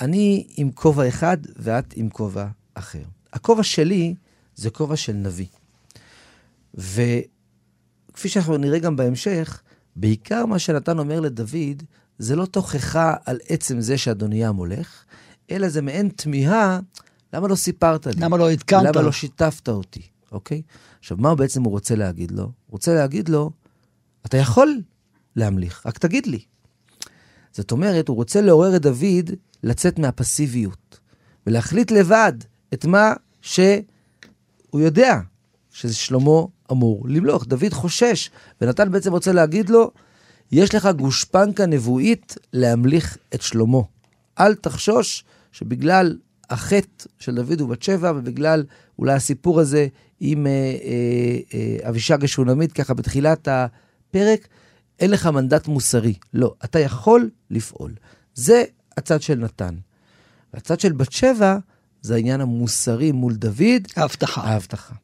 אני 0.00 0.46
עם 0.56 0.70
כובע 0.72 1.08
אחד 1.08 1.36
ואת 1.56 1.92
עם 1.96 2.10
כובע 2.10 2.46
אחר. 2.74 3.02
הכובע 3.32 3.62
שלי 3.62 4.14
זה 4.54 4.70
כובע 4.70 4.96
של 4.96 5.12
נביא. 5.12 5.46
וכפי 6.74 8.28
שאנחנו 8.28 8.56
נראה 8.56 8.78
גם 8.78 8.96
בהמשך, 8.96 9.62
בעיקר 9.96 10.46
מה 10.46 10.58
שנתן 10.58 10.98
אומר 10.98 11.20
לדוד, 11.20 11.82
זה 12.18 12.36
לא 12.36 12.46
תוכחה 12.46 13.14
על 13.24 13.38
עצם 13.48 13.80
זה 13.80 13.98
שאדוניה 13.98 14.48
המולך, 14.48 15.04
אלא 15.50 15.68
זה 15.68 15.82
מעין 15.82 16.08
תמיהה, 16.08 16.80
למה 17.32 17.48
לא 17.48 17.54
סיפרת 17.54 18.06
לי? 18.06 18.12
למה 18.16 18.36
לא 18.36 18.50
עדכנת? 18.50 18.96
למה 18.96 19.02
לא 19.02 19.12
שיתפת 19.12 19.68
אותי, 19.68 20.02
אוקיי? 20.32 20.62
עכשיו, 20.98 21.16
מה 21.20 21.34
בעצם 21.34 21.62
הוא 21.62 21.70
רוצה 21.70 21.94
להגיד 21.94 22.30
לו? 22.30 22.42
הוא 22.42 22.52
רוצה 22.68 22.94
להגיד 22.94 23.28
לו, 23.28 23.50
אתה 24.26 24.36
יכול 24.36 24.80
להמליך, 25.36 25.82
רק 25.86 25.98
תגיד 25.98 26.26
לי. 26.26 26.40
זאת 27.52 27.72
אומרת, 27.72 28.08
הוא 28.08 28.16
רוצה 28.16 28.40
לעורר 28.40 28.76
את 28.76 28.82
דוד 28.82 29.30
לצאת 29.62 29.98
מהפסיביות, 29.98 31.00
ולהחליט 31.46 31.90
לבד 31.90 32.32
את 32.74 32.84
מה 32.84 33.12
שהוא 33.40 33.82
יודע, 34.74 35.20
שזה 35.70 35.94
שלמה 35.94 36.40
אמור 36.72 37.06
למלוך. 37.08 37.46
דוד 37.46 37.72
חושש, 37.72 38.30
ונתן 38.60 38.92
בעצם 38.92 39.12
רוצה 39.12 39.32
להגיד 39.32 39.70
לו, 39.70 39.90
יש 40.52 40.74
לך 40.74 40.88
גושפנקה 40.96 41.66
נבואית 41.66 42.36
להמליך 42.52 43.16
את 43.34 43.42
שלמה. 43.42 43.78
אל 44.40 44.54
תחשוש 44.54 45.24
שבגלל 45.52 46.18
החטא 46.50 47.04
של 47.18 47.34
דוד 47.34 47.60
ובת 47.60 47.82
שבע, 47.82 48.12
ובגלל 48.16 48.64
אולי 48.98 49.12
הסיפור 49.12 49.60
הזה 49.60 49.86
עם 50.20 50.46
אה, 50.46 50.52
אה, 50.52 51.38
אה, 51.54 51.88
אבישג 51.88 52.24
השונמית, 52.24 52.72
ככה 52.72 52.94
בתחילת 52.94 53.48
הפרק, 53.48 54.48
אין 54.98 55.10
לך 55.10 55.26
מנדט 55.26 55.68
מוסרי. 55.68 56.14
לא, 56.34 56.54
אתה 56.64 56.78
יכול 56.78 57.30
לפעול. 57.50 57.94
זה 58.34 58.64
הצד 58.96 59.22
של 59.22 59.34
נתן. 59.34 59.74
והצד 60.54 60.80
של 60.80 60.92
בת 60.92 61.12
שבע, 61.12 61.58
זה 62.02 62.14
העניין 62.14 62.40
המוסרי 62.40 63.12
מול 63.12 63.34
דוד. 63.34 63.82
ההבטחה. 63.96 64.40
ההבטחה. 64.40 64.94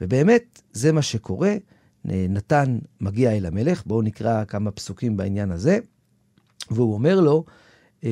ובאמת, 0.00 0.62
זה 0.72 0.92
מה 0.92 1.02
שקורה. 1.02 1.56
נתן 2.04 2.78
מגיע 3.00 3.36
אל 3.36 3.46
המלך, 3.46 3.82
בואו 3.86 4.02
נקרא 4.02 4.44
כמה 4.44 4.70
פסוקים 4.70 5.16
בעניין 5.16 5.50
הזה, 5.50 5.78
והוא 6.70 6.94
אומר 6.94 7.20
לו, 7.20 7.44
אה, 8.04 8.10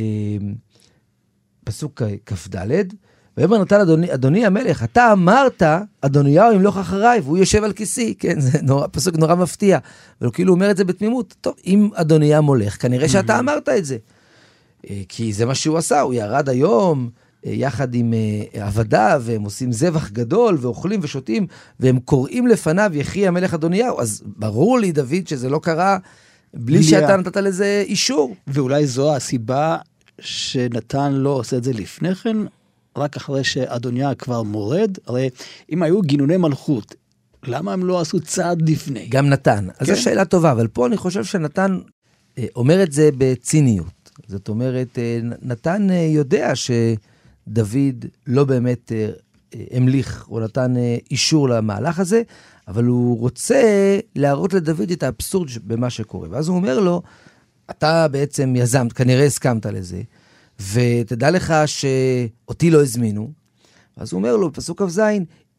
פסוק 1.66 2.02
כ"ד, 2.26 2.82
ויאמר 3.36 3.58
נתן 3.58 3.80
אדוני, 3.80 4.14
אדוני 4.14 4.46
המלך, 4.46 4.84
אתה 4.84 5.12
אמרת, 5.12 5.62
אדוניהו 6.00 6.52
ימלוך 6.52 6.76
אחריי, 6.76 7.20
והוא 7.20 7.38
יושב 7.38 7.64
על 7.64 7.72
כיסי, 7.72 8.14
כן, 8.18 8.40
זה 8.40 8.58
נורא, 8.62 8.86
פסוק 8.92 9.16
נורא 9.16 9.34
מפתיע. 9.34 9.78
אבל 10.20 10.30
כאילו 10.30 10.52
אומר 10.52 10.70
את 10.70 10.76
זה 10.76 10.84
בתמימות, 10.84 11.34
טוב, 11.40 11.54
אם 11.66 11.88
אדוניה 11.94 12.40
מולך, 12.40 12.82
כנראה 12.82 13.08
שאתה 13.08 13.38
אמרת 13.38 13.68
את 13.68 13.84
זה. 13.84 13.96
אה, 14.90 15.02
כי 15.08 15.32
זה 15.32 15.46
מה 15.46 15.54
שהוא 15.54 15.78
עשה, 15.78 16.00
הוא 16.00 16.14
ירד 16.14 16.48
היום 16.48 17.10
אה, 17.46 17.52
יחד 17.52 17.94
עם 17.94 18.14
אה, 18.14 18.66
עבדיו, 18.66 19.22
והם 19.24 19.42
עושים 19.42 19.72
זבח 19.72 20.10
גדול, 20.10 20.58
ואוכלים 20.60 21.00
ושותים, 21.02 21.46
והם 21.80 21.98
קוראים 21.98 22.46
לפניו, 22.46 22.90
יחי 22.94 23.26
המלך 23.26 23.54
אדוניהו. 23.54 24.00
אז 24.00 24.22
ברור 24.26 24.78
לי, 24.78 24.92
דוד, 24.92 25.26
שזה 25.26 25.48
לא 25.48 25.58
קרה 25.58 25.98
בלי 26.54 26.82
שאתה 26.82 27.16
נתת 27.16 27.36
לזה 27.36 27.84
אישור. 27.86 28.34
ואולי 28.46 28.86
זו 28.86 29.16
הסיבה 29.16 29.76
שנתן 30.20 31.12
לא 31.12 31.30
עושה 31.30 31.56
את 31.56 31.64
זה 31.64 31.72
לפני 31.72 32.14
כן, 32.14 32.36
רק 32.96 33.16
אחרי 33.16 33.44
שאדוניה 33.44 34.14
כבר 34.14 34.42
מורד? 34.42 34.98
הרי 35.06 35.28
אם 35.72 35.82
היו 35.82 36.02
גינוני 36.02 36.36
מלכות, 36.36 36.94
למה 37.44 37.72
הם 37.72 37.84
לא 37.84 38.00
עשו 38.00 38.20
צעד 38.20 38.68
לפני? 38.68 39.06
גם 39.08 39.28
נתן. 39.28 39.68
אז 39.78 39.86
כן? 39.86 39.94
זו 39.94 40.02
שאלה 40.02 40.24
טובה, 40.24 40.52
אבל 40.52 40.68
פה 40.68 40.86
אני 40.86 40.96
חושב 40.96 41.24
שנתן 41.24 41.78
אומר 42.56 42.82
את 42.82 42.92
זה 42.92 43.10
בציניות. 43.18 44.10
זאת 44.26 44.48
אומרת, 44.48 44.98
אה, 44.98 45.18
נתן 45.42 45.90
אה, 45.90 46.08
יודע 46.10 46.52
שדוד 46.54 48.04
לא 48.26 48.44
באמת 48.44 48.92
אה, 48.92 49.10
המליך 49.70 50.26
או 50.30 50.40
נתן 50.40 50.74
אישור 51.10 51.48
למהלך 51.48 51.98
הזה, 51.98 52.22
אבל 52.68 52.84
הוא 52.84 53.18
רוצה 53.18 53.62
להראות 54.16 54.52
לדוד 54.52 54.90
את 54.90 55.02
האבסורד 55.02 55.48
במה 55.64 55.90
שקורה. 55.90 56.28
ואז 56.30 56.48
הוא 56.48 56.56
אומר 56.56 56.80
לו, 56.80 57.02
אתה 57.70 58.08
בעצם 58.08 58.54
יזמת, 58.56 58.92
כנראה 58.92 59.24
הסכמת 59.24 59.66
לזה, 59.66 60.02
ותדע 60.72 61.30
לך 61.30 61.54
שאותי 61.66 62.70
לא 62.70 62.82
הזמינו. 62.82 63.30
אז 63.96 64.12
הוא 64.12 64.18
אומר 64.18 64.36
לו 64.36 64.50
בפסוק 64.50 64.82
כ"ז, 64.82 65.00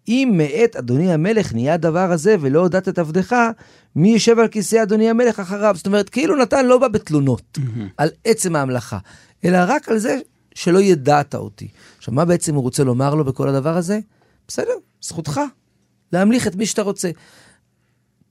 אם 0.07 0.33
מאת 0.37 0.75
אדוני 0.75 1.13
המלך 1.13 1.53
נהיה 1.53 1.73
הדבר 1.73 2.11
הזה 2.11 2.35
ולא 2.39 2.59
הודעת 2.59 2.89
את 2.89 2.99
עבדך, 2.99 3.35
מי 3.95 4.13
יושב 4.13 4.39
על 4.39 4.47
כיסא 4.47 4.83
אדוני 4.83 5.09
המלך 5.09 5.39
אחריו? 5.39 5.73
זאת 5.77 5.85
אומרת, 5.85 6.09
כאילו 6.09 6.35
נתן 6.35 6.65
לא 6.65 6.77
בא 6.77 6.87
בתלונות 6.87 7.57
mm-hmm. 7.57 7.81
על 7.97 8.09
עצם 8.23 8.55
ההמלכה, 8.55 8.97
אלא 9.45 9.57
רק 9.67 9.89
על 9.89 9.97
זה 9.97 10.17
שלא 10.55 10.79
ידעת 10.79 11.35
אותי. 11.35 11.67
עכשיו, 11.97 12.13
מה 12.13 12.25
בעצם 12.25 12.55
הוא 12.55 12.63
רוצה 12.63 12.83
לומר 12.83 13.15
לו 13.15 13.23
בכל 13.25 13.49
הדבר 13.49 13.77
הזה? 13.77 13.99
בסדר, 14.47 14.73
זכותך 15.01 15.41
להמליך 16.13 16.47
את 16.47 16.55
מי 16.55 16.65
שאתה 16.65 16.81
רוצה. 16.81 17.11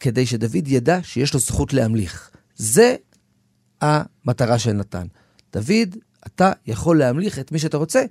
כדי 0.01 0.27
שדוד 0.27 0.69
ידע 0.69 0.99
שיש 1.03 1.35
לו 1.35 1.41
זכות 1.41 1.73
להמליך. 1.73 2.31
זה 2.57 2.97
המטרה 3.81 4.59
של 4.59 4.73
נתן. 4.73 5.07
דוד, 5.53 5.97
אתה 6.27 6.53
יכול 6.67 6.99
להמליך 6.99 7.39
את 7.39 7.53
מי 7.53 7.59
שאתה 7.59 7.77
רוצה, 7.77 8.05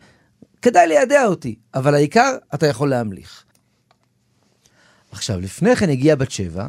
כדאי 0.62 0.88
לידע 0.88 1.25
אותי, 1.25 1.56
אבל 1.73 1.95
העיקר, 1.95 2.38
אתה 2.54 2.67
יכול 2.67 2.89
להמליך. 2.89 3.43
עכשיו, 5.12 5.39
לפני 5.39 5.75
כן 5.75 5.89
הגיעה 5.89 6.15
בת 6.15 6.32
שבע 6.32 6.67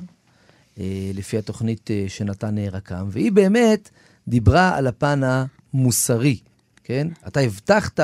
אה, 0.79 1.11
לפי 1.15 1.39
התוכנית 1.39 1.91
אה, 1.91 2.05
שנתן 2.09 2.59
רקם, 2.59 3.09
והיא 3.11 3.33
באמת 3.33 3.91
דיברה 4.29 4.77
על 4.77 4.87
הפן 4.87 5.21
המוסרי, 5.25 6.39
כן? 6.85 7.09
אתה 7.27 7.41
הבטחת 7.41 8.01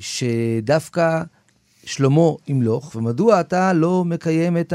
שדווקא 0.00 1.22
שלמה 1.84 2.30
ימלוך, 2.48 2.94
ומדוע 2.94 3.40
אתה 3.40 3.72
לא 3.72 4.04
מקיים 4.04 4.56
את 4.56 4.72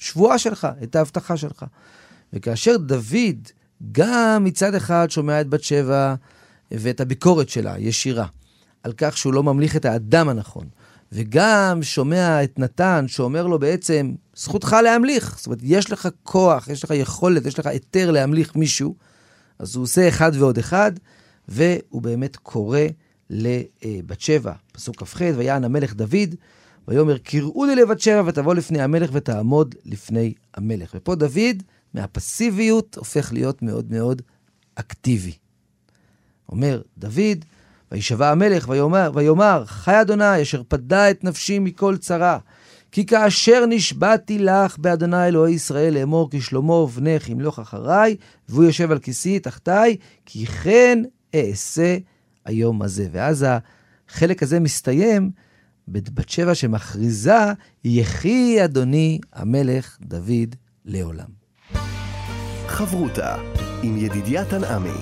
השבועה 0.00 0.38
שלך, 0.38 0.68
את 0.82 0.96
ההבטחה 0.96 1.36
שלך? 1.36 1.64
וכאשר 2.32 2.76
דוד 2.76 3.48
גם 3.92 4.44
מצד 4.44 4.74
אחד 4.74 5.06
שומע 5.10 5.40
את 5.40 5.48
בת 5.48 5.62
שבע 5.62 6.14
ואת 6.70 7.00
הביקורת 7.00 7.48
שלה, 7.48 7.74
ישירה, 7.78 8.26
על 8.82 8.92
כך 8.96 9.16
שהוא 9.16 9.34
לא 9.34 9.42
ממליך 9.42 9.76
את 9.76 9.84
האדם 9.84 10.28
הנכון, 10.28 10.66
וגם 11.12 11.82
שומע 11.82 12.44
את 12.44 12.58
נתן 12.58 13.04
שאומר 13.08 13.46
לו 13.46 13.58
בעצם, 13.58 14.14
זכותך 14.34 14.76
להמליך. 14.84 15.34
זאת 15.36 15.46
אומרת, 15.46 15.58
יש 15.62 15.92
לך 15.92 16.08
כוח, 16.22 16.68
יש 16.68 16.84
לך 16.84 16.90
יכולת, 16.90 17.46
יש 17.46 17.58
לך 17.58 17.66
היתר 17.66 18.10
להמליך 18.10 18.56
מישהו, 18.56 18.94
אז 19.58 19.76
הוא 19.76 19.82
עושה 19.82 20.08
אחד 20.08 20.32
ועוד 20.34 20.58
אחד, 20.58 20.92
והוא 21.48 22.02
באמת 22.02 22.36
קורא 22.36 22.80
לבת 23.30 24.20
שבע, 24.20 24.52
פסוק 24.72 25.02
כ"ח, 25.02 25.20
ויען 25.36 25.64
המלך 25.64 25.94
דוד, 25.94 26.34
ויאמר, 26.88 27.18
קראו 27.18 27.64
לי 27.64 27.74
לבת 27.74 28.00
שבע 28.00 28.22
ותבוא 28.26 28.54
לפני 28.54 28.82
המלך 28.82 29.10
ותעמוד 29.12 29.74
לפני 29.84 30.34
המלך. 30.54 30.90
ופה 30.94 31.14
דוד, 31.14 31.62
מהפסיביות, 31.94 32.96
הופך 32.96 33.32
להיות 33.32 33.62
מאוד 33.62 33.92
מאוד 33.92 34.22
אקטיבי. 34.74 35.32
אומר 36.48 36.82
דוד, 36.98 37.44
וישבע 37.92 38.30
המלך 38.30 38.68
ויאמר, 38.68 39.10
ויאמר 39.14 39.64
חי 39.66 40.00
אדוני 40.00 40.42
אשר 40.42 40.62
פדה 40.68 41.10
את 41.10 41.24
נפשי 41.24 41.58
מכל 41.58 41.96
צרה. 41.96 42.38
כי 42.92 43.06
כאשר 43.06 43.66
נשבעתי 43.68 44.38
לך 44.38 44.78
באדוני 44.78 45.26
אלוהי 45.26 45.54
ישראל 45.54 45.94
לאמור 45.94 46.30
כי 46.30 46.40
שלמה 46.40 46.86
בנך 46.86 47.28
ימלוך 47.28 47.58
אחריי, 47.58 48.16
והוא 48.48 48.64
יושב 48.64 48.90
על 48.90 48.98
כיסי 48.98 49.38
תחתיי, 49.38 49.96
כי 50.26 50.46
כן 50.46 51.02
אעשה 51.34 51.98
היום 52.44 52.82
הזה. 52.82 53.08
ואז 53.12 53.46
החלק 54.08 54.42
הזה 54.42 54.60
מסתיים 54.60 55.30
בבת 55.88 56.28
שבע 56.28 56.54
שמכריזה, 56.54 57.52
יחי 57.84 58.64
אדוני 58.64 59.18
המלך 59.32 59.98
דוד 60.00 60.54
לעולם. 60.84 61.39
חברותה 62.70 63.36
עם 63.82 63.96
ידידיה 63.96 64.44
תנעמי 64.44 65.00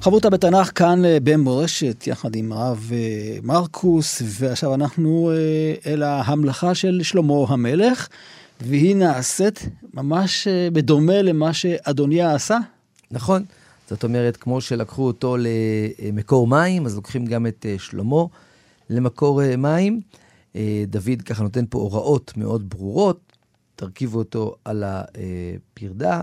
חברותה 0.00 0.30
בתנ"ך 0.30 0.70
כאן 0.74 1.04
אה, 1.04 1.18
במורשת, 1.22 2.06
יחד 2.06 2.36
עם 2.36 2.52
הרב 2.52 2.90
אה, 2.92 3.38
מרקוס, 3.42 4.22
ועכשיו 4.24 4.74
אנחנו 4.74 5.30
אה, 5.30 5.92
אל 5.92 6.02
ההמלכה 6.02 6.74
של 6.74 7.00
שלמה 7.02 7.34
המלך, 7.48 8.08
והיא 8.60 8.96
נעשית 8.96 9.68
ממש 9.94 10.48
בדומה 10.72 11.22
למה 11.22 11.52
שאדוניה 11.52 12.34
עשה. 12.34 12.58
נכון. 13.10 13.44
זאת 13.90 14.04
אומרת, 14.04 14.36
כמו 14.36 14.60
שלקחו 14.60 15.06
אותו 15.06 15.36
למקור 16.02 16.46
מים, 16.46 16.86
אז 16.86 16.96
לוקחים 16.96 17.26
גם 17.26 17.46
את 17.46 17.66
שלמה 17.78 18.24
למקור 18.90 19.56
מים. 19.56 20.00
דוד 20.86 21.22
ככה 21.26 21.42
נותן 21.42 21.64
פה 21.70 21.78
הוראות 21.78 22.32
מאוד 22.36 22.68
ברורות, 22.68 23.23
תרכיבו 23.76 24.18
אותו 24.18 24.54
על 24.64 24.84
הפרדה, 24.86 26.22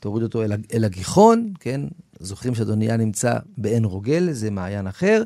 תורידו 0.00 0.26
אותו 0.26 0.42
אל 0.74 0.84
הגיחון, 0.84 1.52
כן? 1.60 1.80
זוכרים 2.20 2.54
שאדוניה 2.54 2.96
נמצא 2.96 3.38
בעין 3.58 3.84
רוגל, 3.84 4.32
זה 4.32 4.50
מעיין 4.50 4.86
אחר, 4.86 5.22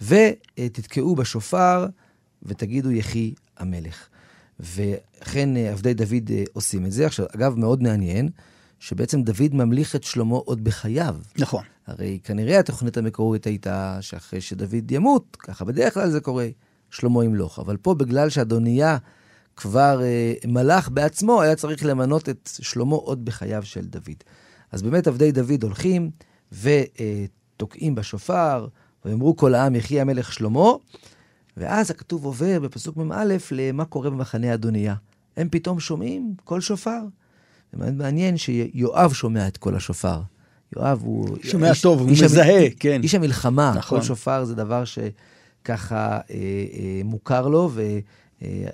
ותתקעו 0.00 1.16
בשופר 1.16 1.86
ותגידו 2.42 2.90
יחי 2.90 3.34
המלך. 3.56 4.08
ואכן 4.60 5.56
אה, 5.56 5.72
עבדי 5.72 5.94
דוד 5.94 6.30
אה, 6.30 6.44
עושים 6.52 6.86
את 6.86 6.92
זה. 6.92 7.06
עכשיו, 7.06 7.26
אגב, 7.36 7.54
מאוד 7.58 7.82
מעניין, 7.82 8.28
שבעצם 8.78 9.22
דוד 9.22 9.54
ממליך 9.54 9.96
את 9.96 10.04
שלמה 10.04 10.36
עוד 10.36 10.64
בחייו. 10.64 11.16
נכון. 11.38 11.64
הרי 11.86 12.18
כנראה 12.24 12.58
התוכנית 12.58 12.96
המקורית 12.96 13.46
הייתה 13.46 13.98
שאחרי 14.00 14.40
שדוד 14.40 14.90
ימות, 14.90 15.36
ככה 15.36 15.64
בדרך 15.64 15.94
כלל 15.94 16.10
זה 16.10 16.20
קורה, 16.20 16.48
שלמה 16.90 17.24
ימלוך. 17.24 17.58
אבל 17.58 17.76
פה, 17.76 17.94
בגלל 17.94 18.28
שאדוניה 18.28 18.96
כבר 19.56 20.02
אה, 20.02 20.32
מלך 20.46 20.88
בעצמו, 20.88 21.42
היה 21.42 21.56
צריך 21.56 21.84
למנות 21.84 22.28
את 22.28 22.50
שלמה 22.62 22.96
עוד 22.96 23.24
בחייו 23.24 23.62
של 23.62 23.84
דוד. 23.84 24.24
אז 24.72 24.82
באמת 24.82 25.06
עבדי 25.06 25.32
דוד 25.32 25.62
הולכים, 25.62 26.10
ותוקעים 26.52 27.94
בשופר, 27.94 28.66
ויאמרו 29.04 29.36
כל 29.36 29.54
העם 29.54 29.74
יחי 29.74 30.00
המלך 30.00 30.32
שלמה, 30.32 30.70
ואז 31.56 31.90
הכתוב 31.90 32.24
עובר 32.24 32.60
בפסוק 32.60 32.96
מ"א 32.96 33.24
למה 33.50 33.84
קורה 33.84 34.10
במחנה 34.10 34.54
אדוניה. 34.54 34.94
הם 35.36 35.48
פתאום 35.50 35.80
שומעים 35.80 36.34
קול 36.44 36.60
שופר. 36.60 37.00
זה 37.72 37.78
מאוד 37.78 37.94
מעניין 37.94 38.36
שיואב 38.36 39.12
שומע 39.12 39.48
את 39.48 39.56
קול 39.56 39.76
השופר. 39.76 40.20
יואב 40.76 41.00
הוא... 41.02 41.36
שומע 41.42 41.70
איש, 41.70 41.82
טוב, 41.82 42.00
הוא 42.00 42.10
מזהה, 42.10 42.64
המ... 42.64 42.70
כן. 42.80 43.00
איש 43.02 43.14
המלחמה, 43.14 43.72
נכון. 43.76 43.98
קול 43.98 44.06
שופר 44.06 44.44
זה 44.44 44.54
דבר 44.54 44.84
שככה 44.84 46.10
אה, 46.10 46.20
אה, 46.30 47.00
מוכר 47.04 47.48
לו, 47.48 47.70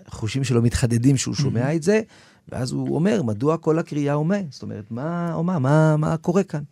וחושים 0.09 0.45
שלו 0.45 0.63
מתחדדים 0.63 1.17
שהוא 1.17 1.35
שומע 1.35 1.75
את 1.75 1.83
זה, 1.83 2.01
ואז 2.49 2.73
הוא 2.73 2.95
אומר, 2.95 3.23
מדוע 3.23 3.57
כל 3.57 3.79
הקריאה 3.79 4.15
הומה? 4.15 4.39
זאת 4.51 4.63
אומרת, 4.63 4.91
מה, 4.91 5.35
או 5.35 5.43
מה, 5.43 5.59
מה, 5.59 5.97
מה 5.97 6.17
קורה 6.17 6.43
כאן? 6.43 6.63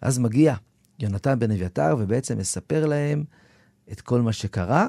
אז 0.00 0.18
מגיע 0.18 0.54
יונתן 1.00 1.38
בן 1.38 1.50
אביתר 1.50 1.96
ובעצם 1.98 2.38
מספר 2.38 2.86
להם 2.86 3.24
את 3.92 4.00
כל 4.00 4.20
מה 4.20 4.32
שקרה, 4.32 4.86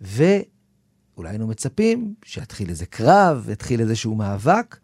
ואולי 0.00 1.28
היינו 1.30 1.46
מצפים 1.46 2.14
שיתחיל 2.24 2.68
איזה 2.68 2.86
קרב, 2.86 3.48
יתחיל 3.52 3.80
איזשהו 3.80 4.14
מאבק. 4.14 4.76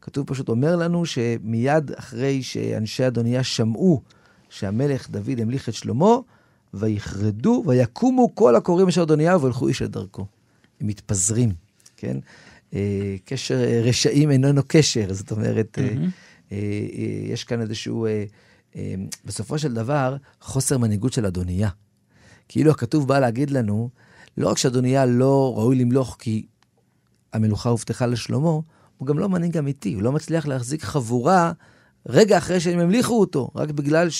כתוב 0.00 0.26
פשוט, 0.26 0.48
אומר 0.48 0.76
לנו 0.76 1.06
שמיד 1.06 1.90
אחרי 1.92 2.42
שאנשי 2.42 3.06
אדוניה 3.06 3.42
שמעו 3.42 4.02
שהמלך 4.48 5.10
דוד 5.10 5.40
המליך 5.40 5.68
את 5.68 5.74
שלמה, 5.74 6.16
ויחרדו 6.74 7.64
ויקומו 7.66 8.34
כל 8.34 8.56
הקוראים 8.56 8.88
אשר 8.88 9.02
אדוניה 9.02 9.36
וילכו 9.36 9.68
איש 9.68 9.82
את 9.82 9.90
דרכו. 9.90 10.26
מתפזרים, 10.86 11.52
כן? 11.96 12.16
אה, 12.74 13.16
קשר 13.24 13.58
רשעים 13.82 14.30
איננו 14.30 14.62
קשר, 14.66 15.12
זאת 15.12 15.30
אומרת, 15.30 15.78
mm-hmm. 15.78 16.54
יש 17.28 17.44
כאן 17.44 17.60
איזשהו 17.60 18.06
בסופו 19.24 19.58
של 19.58 19.74
דבר, 19.74 20.16
חוסר 20.40 20.78
מנהיגות 20.78 21.12
של 21.12 21.26
אדוניה. 21.26 21.68
כאילו 22.48 22.70
הכתוב 22.70 23.08
בא 23.08 23.18
להגיד 23.18 23.50
לנו, 23.50 23.90
לא 24.36 24.48
רק 24.48 24.58
שאדוניה 24.58 25.06
לא 25.06 25.54
ראוי 25.56 25.76
למלוך 25.76 26.16
כי 26.18 26.46
המלוכה 27.32 27.68
הובטחה 27.68 28.06
לשלמה, 28.06 28.48
הוא 28.96 29.06
גם 29.06 29.18
לא 29.18 29.28
מנהיג 29.28 29.58
אמיתי, 29.58 29.94
הוא 29.94 30.02
לא 30.02 30.12
מצליח 30.12 30.46
להחזיק 30.46 30.82
חבורה 30.82 31.52
רגע 32.08 32.38
אחרי 32.38 32.60
שהם 32.60 32.78
המליכו 32.78 33.20
אותו, 33.20 33.50
רק 33.54 33.70
בגלל 33.70 34.10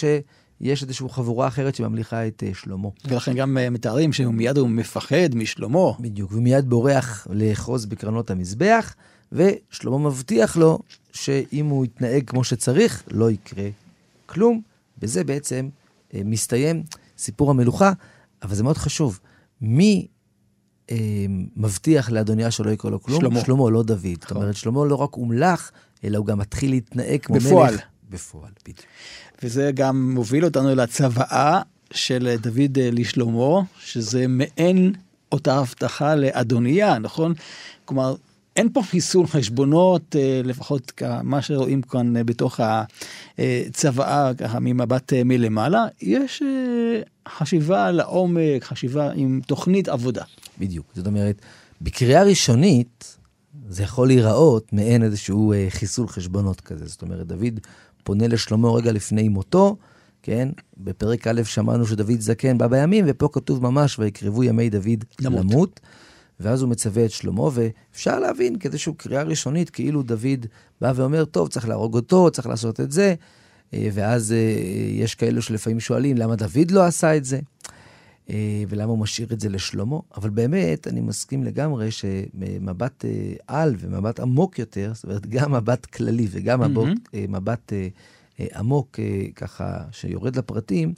שיש 0.64 0.82
איזושהי 0.82 1.08
חבורה 1.08 1.48
אחרת 1.48 1.74
שממליכה 1.74 2.26
את 2.26 2.42
uh, 2.46 2.58
שלמה. 2.58 2.88
ולכן 3.04 3.34
גם 3.34 3.56
uh, 3.56 3.70
מתארים 3.70 4.12
שמיד 4.12 4.58
הוא 4.58 4.68
מפחד 4.68 5.34
משלמה. 5.34 5.92
בדיוק, 6.00 6.32
ומיד 6.32 6.70
בורח 6.70 7.26
לאחוז 7.30 7.86
בקרנות 7.86 8.30
המזבח, 8.30 8.94
ושלמה 9.32 9.98
מבטיח 9.98 10.56
לו 10.56 10.78
שאם 11.12 11.66
הוא 11.66 11.84
יתנהג 11.84 12.24
כמו 12.26 12.44
שצריך, 12.44 13.02
לא 13.10 13.30
יקרה 13.30 13.68
כלום. 14.26 14.60
בזה 14.98 15.24
בעצם 15.24 15.68
אה, 16.14 16.20
מסתיים 16.24 16.82
סיפור 17.18 17.50
המלוכה, 17.50 17.92
אבל 18.42 18.54
זה 18.54 18.62
מאוד 18.62 18.76
חשוב. 18.76 19.20
מי 19.60 20.06
אה, 20.90 20.96
מבטיח 21.56 22.10
לאדוניה 22.10 22.50
שלא 22.50 22.70
יקרה 22.70 22.90
לו 22.90 23.02
כלום? 23.02 23.20
שלמה. 23.20 23.40
שלמה, 23.40 23.70
לא 23.70 23.82
דוד. 23.82 24.00
זאת 24.02 24.24
נכון. 24.24 24.36
אומרת, 24.36 24.56
שלמה 24.56 24.84
לא 24.84 24.94
רק 24.94 25.14
הומלך, 25.14 25.70
אלא 26.04 26.18
הוא 26.18 26.26
גם 26.26 26.38
מתחיל 26.38 26.70
להתנהג 26.70 27.20
כמו 27.22 27.36
בפועל. 27.36 27.72
מלך. 27.72 27.80
בפועל. 27.80 27.93
בדיוק. 28.64 28.86
וזה 29.42 29.70
גם 29.74 30.14
מוביל 30.14 30.44
אותנו 30.44 30.74
לצוואה 30.74 31.62
של 31.94 32.36
דוד 32.40 32.78
אה, 32.78 32.88
לשלמה, 32.92 33.60
שזה 33.80 34.26
מעין 34.28 34.92
אותה 35.32 35.58
הבטחה 35.58 36.14
לאדוניה, 36.14 36.98
נכון? 36.98 37.34
כלומר, 37.84 38.14
אין 38.56 38.68
פה 38.72 38.82
חיסול 38.82 39.26
חשבונות, 39.26 40.16
אה, 40.16 40.40
לפחות 40.44 40.92
מה 41.22 41.42
שרואים 41.42 41.82
כאן 41.82 42.16
אה, 42.16 42.24
בתוך 42.24 42.60
הצוואה, 43.38 44.34
ככה 44.34 44.58
ממבט 44.60 45.12
מלמעלה, 45.24 45.86
יש 46.02 46.42
חשיבה 47.28 47.90
לעומק, 47.90 48.64
חשיבה 48.64 49.10
עם 49.14 49.40
תוכנית 49.46 49.88
עבודה. 49.88 50.24
בדיוק, 50.58 50.86
זאת 50.94 51.06
אומרת, 51.06 51.36
בקריאה 51.80 52.22
ראשונית 52.22 53.16
זה 53.68 53.82
יכול 53.82 54.06
להיראות 54.06 54.72
מעין 54.72 55.02
איזשהו 55.02 55.52
חיסול 55.68 56.08
חשבונות 56.08 56.60
כזה. 56.60 56.86
זאת 56.86 57.02
אומרת, 57.02 57.26
דוד 57.26 57.60
פונה 58.04 58.28
לשלמה 58.28 58.72
רגע 58.72 58.92
לפני 58.92 59.28
מותו, 59.28 59.76
כן? 60.22 60.48
בפרק 60.76 61.26
א' 61.26 61.42
שמענו 61.44 61.86
שדוד 61.86 62.20
זקן 62.20 62.58
בא 62.58 62.66
בימים, 62.66 63.04
ופה 63.08 63.28
כתוב 63.32 63.62
ממש, 63.62 63.98
ויקרבו 63.98 64.44
ימי 64.44 64.70
דוד 64.70 65.04
למות. 65.20 65.44
למות. 65.44 65.80
ואז 66.40 66.62
הוא 66.62 66.70
מצווה 66.70 67.04
את 67.04 67.10
שלמה, 67.10 67.48
ואפשר 67.52 68.18
להבין 68.18 68.58
כאיזושהי 68.58 68.92
קריאה 68.96 69.22
ראשונית, 69.22 69.70
כאילו 69.70 70.02
דוד 70.02 70.46
בא 70.80 70.92
ואומר, 70.94 71.24
טוב, 71.24 71.48
צריך 71.48 71.68
להרוג 71.68 71.94
אותו, 71.94 72.30
צריך 72.30 72.46
לעשות 72.46 72.80
את 72.80 72.92
זה, 72.92 73.14
אה, 73.74 73.88
ואז 73.92 74.32
אה, 74.32 74.38
יש 74.90 75.14
כאלו 75.14 75.42
שלפעמים 75.42 75.80
שואלים, 75.80 76.16
למה 76.16 76.36
דוד 76.36 76.70
לא 76.70 76.84
עשה 76.84 77.16
את 77.16 77.24
זה? 77.24 77.40
אה, 78.30 78.64
ולמה 78.68 78.90
הוא 78.90 78.98
משאיר 78.98 79.32
את 79.32 79.40
זה 79.40 79.48
לשלמה. 79.48 79.98
אבל 80.16 80.30
באמת, 80.30 80.88
אני 80.88 81.00
מסכים 81.00 81.44
לגמרי 81.44 81.90
שמבט 81.90 83.04
אה, 83.04 83.34
על 83.46 83.74
ומבט 83.78 84.20
עמוק 84.20 84.58
יותר, 84.58 84.90
זאת 84.94 85.04
אומרת, 85.04 85.26
גם 85.26 85.52
מבט 85.52 85.86
כללי 85.86 86.26
וגם 86.30 86.60
מבט, 86.60 86.96
mm-hmm. 86.96 87.16
מבט 87.28 87.72
עמוק, 88.54 88.98
ככה, 89.34 89.84
שיורד 89.90 90.36
לפרטים, 90.36 90.94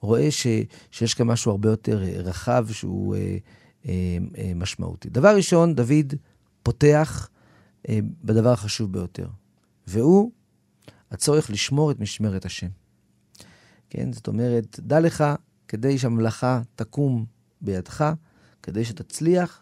רואה 0.00 0.30
ש, 0.30 0.46
שיש 0.90 1.14
כאן 1.14 1.26
משהו 1.26 1.50
הרבה 1.50 1.68
יותר 1.68 1.98
רחב 1.98 2.66
שהוא 2.72 3.16
משמעותי. 4.54 5.08
דבר 5.10 5.36
ראשון, 5.36 5.74
דוד 5.74 6.14
פותח 6.62 7.28
בדבר 8.24 8.52
החשוב 8.52 8.92
ביותר, 8.92 9.28
והוא 9.86 10.30
הצורך 11.10 11.50
לשמור 11.50 11.90
את 11.90 12.00
משמרת 12.00 12.44
השם. 12.44 12.68
כן, 13.90 14.12
זאת 14.12 14.28
אומרת, 14.28 14.80
דע 14.80 15.00
לך, 15.00 15.24
כדי 15.68 15.98
שהממלכה 15.98 16.60
תקום 16.76 17.24
בידך, 17.60 18.12
כדי 18.62 18.84
שתצליח, 18.84 19.60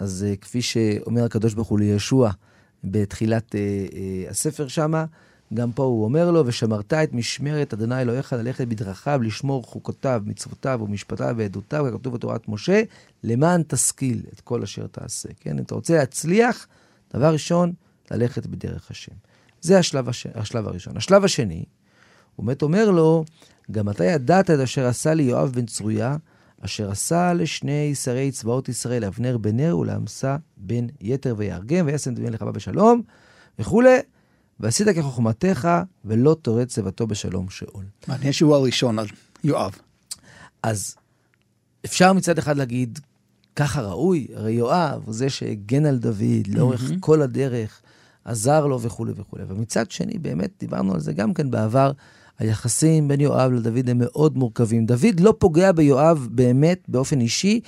אז 0.00 0.26
uh, 0.28 0.40
כפי 0.40 0.62
שאומר 0.62 1.24
הקדוש 1.24 1.54
ברוך 1.54 1.68
הוא 1.68 1.78
לישוע 1.78 2.30
בתחילת 2.84 3.54
uh, 3.54 3.92
uh, 3.92 4.30
הספר 4.30 4.68
שמה, 4.68 5.04
גם 5.54 5.72
פה 5.72 5.82
הוא 5.82 6.04
אומר 6.04 6.30
לו, 6.30 6.46
ושמרת 6.46 6.92
את 6.92 7.12
משמרת 7.12 7.74
אדוני 7.74 8.00
אלוהיך 8.00 8.32
ללכת 8.32 8.68
בדרכיו, 8.68 9.20
לשמור 9.22 9.62
חוקותיו, 9.62 10.22
מצוותיו 10.26 10.80
ומשפטיו 10.82 11.34
ועדותיו, 11.38 11.86
ככתוב 11.92 12.14
בתורת 12.14 12.48
משה, 12.48 12.82
למען 13.24 13.62
תשכיל 13.68 14.22
את 14.32 14.40
כל 14.40 14.62
אשר 14.62 14.86
תעשה. 14.86 15.28
כן, 15.40 15.58
אם 15.58 15.64
אתה 15.64 15.74
רוצה 15.74 15.96
להצליח, 15.96 16.66
דבר 17.14 17.32
ראשון, 17.32 17.72
ללכת 18.10 18.46
בדרך 18.46 18.90
השם. 18.90 19.12
זה 19.60 19.78
השלב, 19.78 20.08
הש... 20.08 20.26
השלב 20.34 20.68
הראשון. 20.68 20.96
השלב 20.96 21.24
השני, 21.24 21.64
הוא 22.36 22.46
באמת 22.46 22.62
אומר 22.62 22.90
לו, 22.90 23.24
גם 23.70 23.88
אתה 23.88 24.04
ידעת 24.04 24.50
את 24.50 24.58
אשר 24.58 24.86
עשה 24.86 25.14
לי 25.14 25.22
יואב 25.22 25.52
בן 25.52 25.66
צרויה, 25.66 26.16
אשר 26.60 26.90
עשה 26.90 27.32
לשני 27.32 27.94
שרי 27.94 28.30
צבאות 28.32 28.68
ישראל, 28.68 29.04
אבנר 29.04 29.38
בן 29.38 29.56
נר 29.56 29.78
ולעמסה 29.78 30.36
בן 30.56 30.86
יתר 31.00 31.34
ויהרגם, 31.38 31.86
וישם 31.86 32.14
דמיין 32.14 32.32
לך 32.32 32.42
בשלום, 32.42 33.02
וכולי, 33.58 33.98
ועשית 34.60 34.88
כחוכמתך, 34.88 35.68
ולא 36.04 36.36
תורד 36.42 36.68
צוותו 36.68 37.06
בשלום 37.06 37.50
שאול. 37.50 37.84
מעניין 38.08 38.32
שהוא 38.32 38.54
הראשון 38.54 38.98
על 38.98 39.06
יואב. 39.44 39.74
אז 40.62 40.96
אפשר 41.84 42.12
מצד 42.12 42.38
אחד 42.38 42.56
להגיד, 42.56 42.98
ככה 43.56 43.80
ראוי, 43.80 44.26
הרי 44.34 44.52
יואב 44.52 45.02
הוא 45.04 45.14
זה 45.14 45.30
שהגן 45.30 45.86
על 45.86 45.98
דוד 45.98 46.46
לאורך 46.48 46.90
mm-hmm. 46.90 47.00
כל 47.00 47.22
הדרך, 47.22 47.80
עזר 48.24 48.66
לו 48.66 48.80
וכולי 48.80 49.12
וכולי. 49.16 49.44
ומצד 49.48 49.90
שני, 49.90 50.18
באמת, 50.18 50.50
דיברנו 50.60 50.94
על 50.94 51.00
זה 51.00 51.12
גם 51.12 51.34
כן 51.34 51.50
בעבר, 51.50 51.92
היחסים 52.38 53.08
בין 53.08 53.20
יואב 53.20 53.52
לדוד 53.52 53.90
הם 53.90 53.98
מאוד 53.98 54.38
מורכבים. 54.38 54.86
דוד 54.86 55.20
לא 55.20 55.34
פוגע 55.38 55.72
ביואב 55.72 56.28
באמת, 56.30 56.82
באופן 56.88 57.20
אישי, 57.20 57.60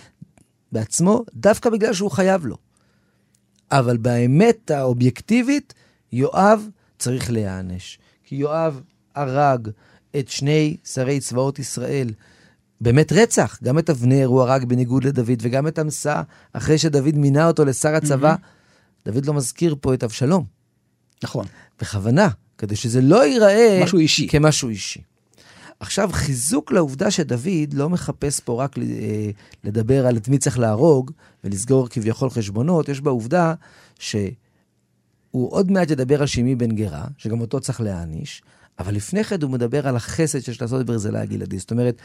בעצמו, 0.73 1.25
דווקא 1.35 1.71
בגלל 1.71 1.93
שהוא 1.93 2.11
חייב 2.11 2.47
לו. 2.47 2.57
אבל 3.71 3.97
באמת 3.97 4.71
האובייקטיבית, 4.71 5.75
יואב 6.13 6.69
צריך 6.99 7.31
להיענש. 7.31 7.99
כי 8.25 8.35
יואב 8.35 8.81
הרג 9.15 9.69
את 10.19 10.29
שני 10.29 10.77
שרי 10.85 11.21
צבאות 11.21 11.59
ישראל. 11.59 12.11
באמת 12.81 13.13
רצח, 13.13 13.59
גם 13.63 13.79
את 13.79 13.91
אבנר 13.91 14.27
הוא 14.27 14.43
הרג 14.43 14.65
בניגוד 14.65 15.05
לדוד, 15.05 15.39
וגם 15.41 15.69
את 15.69 15.79
עמסה, 15.79 16.23
אחרי 16.53 16.79
שדוד 16.79 17.15
מינה 17.15 17.47
אותו 17.47 17.65
לשר 17.65 17.95
הצבא. 17.95 18.35
Mm-hmm. 18.35 19.11
דוד 19.13 19.27
לא 19.27 19.35
מזכיר 19.35 19.77
פה 19.81 19.95
את 19.95 20.05
אבשלום. 20.05 20.45
נכון. 21.23 21.47
בכוונה, 21.81 22.29
כדי 22.59 22.77
שזה 22.77 23.01
לא 23.01 23.27
ייראה... 23.27 23.81
משהו 23.83 23.99
אישי. 23.99 24.29
כמשהו 24.29 24.69
אישי. 24.69 25.01
עכשיו, 25.81 26.11
חיזוק 26.13 26.73
לעובדה 26.73 27.11
שדוד 27.11 27.73
לא 27.73 27.91
מחפש 27.91 28.41
פה 28.41 28.63
רק 28.63 28.79
אה, 28.79 28.85
לדבר 29.65 30.07
על 30.07 30.17
את 30.17 30.29
מי 30.29 30.39
צריך 30.39 30.59
להרוג 30.59 31.11
ולסגור 31.45 31.89
כביכול 31.89 32.31
חשבונות, 32.31 32.89
יש 32.89 33.01
בעובדה 33.01 33.55
שהוא 33.99 34.33
עוד 35.33 35.71
מעט 35.71 35.91
ידבר 35.91 36.21
על 36.21 36.27
שימי 36.27 36.55
בן 36.55 36.71
גרה, 36.71 37.05
שגם 37.19 37.41
אותו 37.41 37.61
צריך 37.61 37.81
להעניש, 37.81 38.43
אבל 38.79 38.95
לפני 38.95 39.25
כן 39.25 39.43
הוא 39.43 39.51
מדבר 39.51 39.89
על 39.89 39.97
החסד 39.97 40.41
שיש 40.41 40.63
לעשות 40.63 40.87
בברזילי 40.87 41.19
הגלעדי. 41.19 41.59
זאת 41.59 41.71
אומרת, 41.71 41.97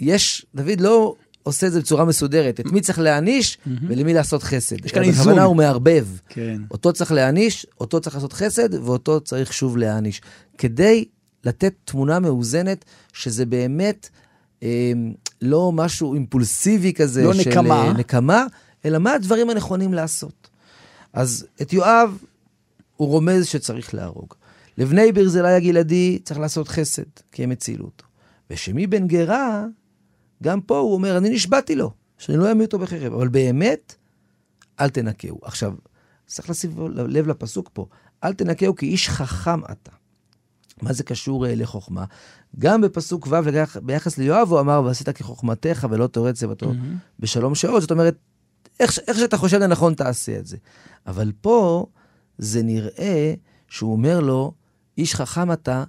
יש, 0.00 0.46
דוד 0.54 0.80
לא 0.80 1.14
עושה 1.42 1.66
את 1.66 1.72
זה 1.72 1.80
בצורה 1.80 2.04
מסודרת. 2.04 2.60
את 2.60 2.66
מי 2.66 2.80
צריך 2.80 2.98
להעניש 2.98 3.58
ולמי 3.88 4.14
לעשות 4.14 4.42
חסד. 4.42 4.84
יש 4.84 4.92
כאן 4.92 5.02
איזון. 5.02 5.26
בכוונה 5.26 5.42
הוא 5.42 5.56
מערבב. 5.56 6.06
כן. 6.28 6.60
אותו 6.70 6.92
צריך 6.92 7.12
להעניש, 7.12 7.66
אותו 7.80 8.00
צריך 8.00 8.16
לעשות 8.16 8.32
חסד, 8.32 8.74
ואותו 8.74 9.20
צריך 9.20 9.52
שוב 9.52 9.76
להעניש. 9.76 10.20
כדי 10.58 11.04
לתת 11.44 11.74
תמונה 11.84 12.18
מאוזנת, 12.20 12.84
שזה 13.12 13.46
באמת 13.46 14.08
אה, 14.62 14.92
לא 15.42 15.72
משהו 15.72 16.14
אימפולסיבי 16.14 16.92
כזה, 16.92 17.24
לא 17.24 17.34
של 17.34 17.50
נקמה. 17.50 17.86
אה, 17.86 17.92
נקמה, 17.92 18.46
אלא 18.84 18.98
מה 18.98 19.12
הדברים 19.12 19.50
הנכונים 19.50 19.94
לעשות. 19.94 20.48
אז 21.12 21.46
את 21.62 21.72
יואב, 21.72 22.18
הוא 22.96 23.08
רומז 23.08 23.46
שצריך 23.46 23.94
להרוג. 23.94 24.34
לבני 24.78 25.12
ברזילי 25.12 25.54
הגלעדי 25.54 26.18
צריך 26.24 26.40
לעשות 26.40 26.68
חסד, 26.68 27.02
כי 27.32 27.44
הם 27.44 27.50
הצילו 27.50 27.84
אותו. 27.84 28.04
ושמי 28.50 28.86
בן 28.86 29.06
גרה, 29.06 29.64
גם 30.42 30.60
פה 30.60 30.78
הוא 30.78 30.94
אומר, 30.94 31.18
אני 31.18 31.30
נשבעתי 31.30 31.76
לו, 31.76 31.90
שאני 32.18 32.38
לא 32.38 32.48
אעמיד 32.48 32.66
אותו 32.66 32.78
בחרב, 32.78 33.12
אבל 33.12 33.28
באמת, 33.28 33.94
אל 34.80 34.90
תנקהו. 34.90 35.38
עכשיו, 35.42 35.74
צריך 36.26 36.50
לשים 36.50 36.70
לב 36.94 37.28
לפסוק 37.28 37.70
פה, 37.72 37.86
אל 38.24 38.32
תנקהו 38.32 38.76
כי 38.76 38.86
איש 38.86 39.08
חכם 39.08 39.64
אתה. 39.64 39.90
מה 40.82 40.92
זה 40.92 41.02
קשור 41.04 41.46
uh, 41.46 41.48
לחוכמה? 41.48 42.04
גם 42.58 42.80
בפסוק 42.80 43.26
ו' 43.30 43.36
ביחס 43.82 44.18
ליואב 44.18 44.52
הוא 44.52 44.60
אמר, 44.60 44.82
ועשית 44.84 45.08
כחוכמתך 45.08 45.86
ולא 45.90 46.06
תורד 46.06 46.34
צוותו 46.34 46.70
mm-hmm. 46.70 47.18
בשלום 47.18 47.54
שעות. 47.54 47.80
זאת 47.80 47.90
אומרת, 47.90 48.16
איך, 48.80 48.98
איך 49.08 49.18
שאתה 49.18 49.36
חושב 49.36 49.58
לנכון 49.58 49.94
תעשה 49.94 50.38
את 50.38 50.46
זה. 50.46 50.56
אבל 51.06 51.32
פה 51.40 51.86
זה 52.38 52.62
נראה 52.62 53.34
שהוא 53.68 53.92
אומר 53.92 54.20
לו, 54.20 54.52
איש 54.98 55.14
חכם 55.14 55.52
אתה, 55.52 55.84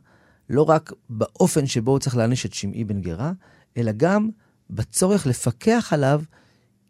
לא 0.50 0.70
רק 0.70 0.92
באופן 1.10 1.66
שבו 1.66 1.92
הוא 1.92 2.00
צריך 2.00 2.18
להעניש 2.18 2.46
את 2.46 2.54
שמעי 2.54 2.84
בן 2.84 3.02
גרה, 3.02 3.32
אלא 3.78 3.92
גם 3.98 4.30
בצורך 4.70 5.28
לפקח 5.28 5.94
עליו, 5.94 6.22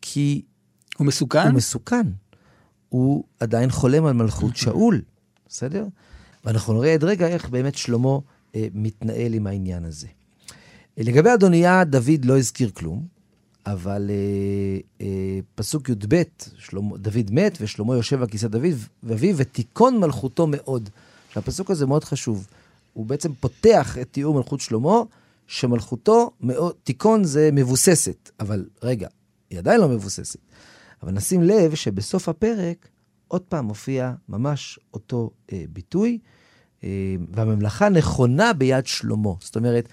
כי... 0.01 0.41
הוא 0.97 1.07
מסוכן? 1.07 1.47
הוא 1.47 1.53
מסוכן. 1.53 2.07
הוא 2.89 3.23
עדיין 3.39 3.69
חולם 3.71 4.05
על 4.05 4.13
מלכות 4.13 4.55
שאול, 4.55 5.01
בסדר? 5.47 5.87
ואנחנו 6.45 6.73
נראה 6.73 6.93
עד 6.93 7.03
רגע 7.03 7.27
איך 7.27 7.49
באמת 7.49 7.75
שלמה 7.75 8.17
אה, 8.55 8.67
מתנהל 8.73 9.33
עם 9.33 9.47
העניין 9.47 9.85
הזה. 9.85 10.07
אה, 10.97 11.03
לגבי 11.03 11.33
אדוניה, 11.33 11.83
דוד 11.83 12.25
לא 12.25 12.37
הזכיר 12.37 12.69
כלום, 12.69 13.07
אבל 13.65 14.09
אה, 14.09 15.05
אה, 15.05 15.39
פסוק 15.55 15.89
י"ב, 15.89 16.23
דוד 16.95 17.31
מת 17.31 17.57
ושלמה 17.61 17.95
יושב 17.95 18.21
על 18.21 18.27
כיסא 18.27 18.47
דוד 18.47 18.73
ואביו, 19.03 19.37
ותיכון 19.37 19.99
מלכותו 19.99 20.47
מאוד. 20.47 20.89
הפסוק 21.35 21.71
הזה 21.71 21.85
מאוד 21.85 22.03
חשוב. 22.03 22.47
הוא 22.93 23.05
בעצם 23.05 23.33
פותח 23.39 23.97
את 23.97 24.07
תיאור 24.11 24.35
מלכות 24.35 24.59
שלמה, 24.59 25.01
שמלכותו, 25.49 26.31
מאוד, 26.41 26.73
תיכון 26.83 27.23
זה 27.23 27.49
מבוססת, 27.53 28.31
אבל 28.39 28.65
רגע, 28.83 29.07
היא 29.49 29.59
עדיין 29.59 29.81
לא 29.81 29.89
מבוססת. 29.89 30.39
אבל 31.03 31.11
נשים 31.11 31.43
לב 31.43 31.75
שבסוף 31.75 32.29
הפרק, 32.29 32.87
עוד 33.27 33.41
פעם 33.41 33.65
מופיע 33.65 34.13
ממש 34.29 34.79
אותו 34.93 35.29
אה, 35.51 35.63
ביטוי, 35.69 36.19
אה, 36.83 36.89
והממלכה 37.31 37.89
נכונה 37.89 38.53
ביד 38.53 38.85
שלמה. 38.85 39.29
זאת 39.39 39.55
אומרת, 39.55 39.89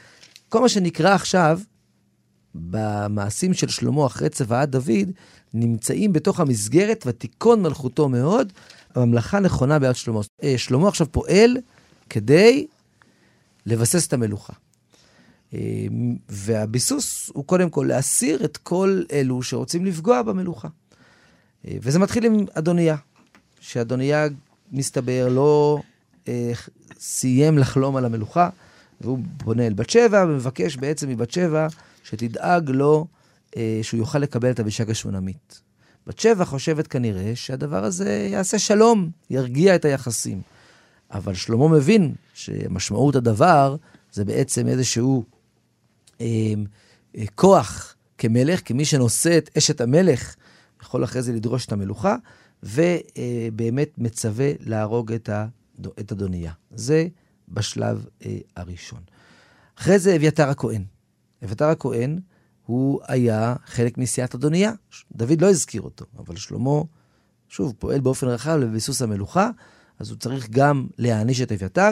כל 0.48 0.60
מה 0.60 0.68
שנקרא 0.68 1.14
עכשיו, 1.14 1.60
במעשים 2.54 3.54
של 3.54 3.68
שלמה 3.68 4.06
אחרי 4.06 4.28
צוואת 4.28 4.70
דוד, 4.70 5.10
נמצאים 5.54 6.12
בתוך 6.12 6.40
המסגרת, 6.40 7.04
ותיכון 7.06 7.62
מלכותו 7.62 8.08
מאוד, 8.08 8.52
הממלכה 8.94 9.40
נכונה 9.40 9.78
ביד 9.78 9.94
שלמה. 9.94 10.20
אה, 10.42 10.58
שלמה 10.58 10.88
עכשיו 10.88 11.06
פועל 11.12 11.56
כדי 12.10 12.66
לבסס 13.66 14.06
את 14.06 14.12
המלוכה. 14.12 14.52
אה, 15.54 15.60
והביסוס 16.28 17.30
הוא 17.34 17.44
קודם 17.44 17.70
כל 17.70 17.86
להסיר 17.88 18.44
את 18.44 18.56
כל 18.56 19.02
אלו 19.12 19.42
שרוצים 19.42 19.84
לפגוע 19.84 20.22
במלוכה. 20.22 20.68
אה, 21.66 21.76
וזה 21.82 21.98
מתחיל 21.98 22.24
עם 22.24 22.44
אדוניה, 22.54 22.96
שאדוניה, 23.60 24.26
מסתבר, 24.72 25.28
לא 25.30 25.80
אה, 26.28 26.52
סיים 26.98 27.58
לחלום 27.58 27.96
על 27.96 28.04
המלוכה, 28.04 28.48
והוא 29.00 29.18
פונה 29.38 29.66
אל 29.66 29.72
בת 29.72 29.90
שבע 29.90 30.24
ומבקש 30.28 30.76
בעצם 30.76 31.08
מבת 31.08 31.30
שבע 31.30 31.66
שתדאג 32.04 32.70
לו 32.70 33.06
אה, 33.56 33.78
שהוא 33.82 33.98
יוכל 33.98 34.18
לקבל 34.18 34.50
את 34.50 34.60
אבישג 34.60 34.90
השונמית. 34.90 35.60
בת 36.06 36.18
שבע 36.18 36.44
חושבת 36.44 36.86
כנראה 36.86 37.32
שהדבר 37.34 37.84
הזה 37.84 38.28
יעשה 38.30 38.58
שלום, 38.58 39.10
ירגיע 39.30 39.74
את 39.74 39.84
היחסים. 39.84 40.40
אבל 41.10 41.34
שלמה 41.34 41.68
מבין 41.68 42.14
שמשמעות 42.34 43.16
הדבר 43.16 43.76
זה 44.12 44.24
בעצם 44.24 44.68
איזשהו 44.68 45.24
כוח 47.34 47.94
כמלך, 48.18 48.60
כמי 48.64 48.84
שנושא 48.84 49.38
את 49.38 49.50
אשת 49.58 49.80
המלך, 49.80 50.34
יכול 50.82 51.04
אחרי 51.04 51.22
זה 51.22 51.32
לדרוש 51.32 51.66
את 51.66 51.72
המלוכה, 51.72 52.16
ובאמת 52.62 53.88
אה, 53.88 54.04
מצווה 54.04 54.52
להרוג 54.60 55.12
את 55.12 56.12
אדוניה. 56.12 56.52
זה 56.70 57.06
בשלב 57.48 58.06
אה, 58.26 58.38
הראשון. 58.56 59.00
אחרי 59.78 59.98
זה 59.98 60.16
אביתר 60.16 60.48
הכהן. 60.48 60.84
אביתר 61.44 61.64
הכהן 61.64 62.18
הוא 62.66 63.00
היה 63.08 63.54
חלק 63.66 63.98
מסיעת 63.98 64.34
אדוניה. 64.34 64.72
דוד 65.12 65.40
לא 65.40 65.50
הזכיר 65.50 65.82
אותו, 65.82 66.04
אבל 66.18 66.36
שלמה, 66.36 66.80
שוב, 67.48 67.74
פועל 67.78 68.00
באופן 68.00 68.26
רחב 68.26 68.56
לביסוס 68.56 69.02
המלוכה, 69.02 69.50
אז 69.98 70.10
הוא 70.10 70.18
צריך 70.18 70.48
גם 70.50 70.86
להעניש 70.98 71.40
את 71.40 71.52
אביתר, 71.52 71.90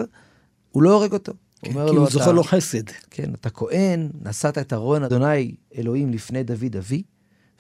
הוא 0.71 0.83
לא 0.83 0.95
הורג 0.95 1.13
אותו. 1.13 1.33
כן, 1.65 1.73
כי 1.73 1.97
הוא 1.97 2.11
זוכר 2.11 2.33
לו 2.33 2.45
חסד. 2.45 2.83
כן, 3.11 3.35
אתה 3.35 3.51
כהן, 3.51 4.11
נשאת 4.23 4.59
את 4.59 4.73
ארון 4.73 5.03
אדוני 5.03 5.55
אלוהים 5.79 6.11
לפני 6.13 6.43
דוד 6.43 6.77
אבי, 6.77 7.03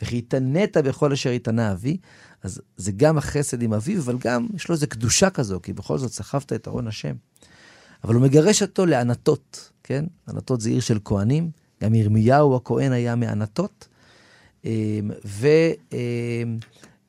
וכי 0.02 0.18
התענית 0.18 0.76
בכל 0.76 1.12
אשר 1.12 1.30
התענה 1.30 1.72
אבי, 1.72 1.96
אז 2.42 2.60
זה 2.76 2.92
גם 2.92 3.18
החסד 3.18 3.62
עם 3.62 3.72
אביו, 3.72 4.00
אבל 4.00 4.18
גם 4.18 4.46
יש 4.54 4.68
לו 4.68 4.74
איזו 4.74 4.86
קדושה 4.88 5.30
כזו, 5.30 5.60
כי 5.62 5.72
בכל 5.72 5.98
זאת 5.98 6.12
סחבת 6.12 6.52
את 6.52 6.68
ארון 6.68 6.88
השם. 6.88 7.14
אבל 8.04 8.14
הוא 8.14 8.22
מגרש 8.22 8.62
אותו 8.62 8.86
לענתות, 8.86 9.70
כן? 9.82 10.04
ענתות 10.28 10.60
זה 10.60 10.70
עיר 10.70 10.80
של 10.80 10.98
כהנים, 11.04 11.50
גם 11.82 11.94
ירמיהו 11.94 12.56
הכהן 12.56 12.92
היה 12.92 13.16
מענתות, 13.16 13.88
אמ, 14.64 15.10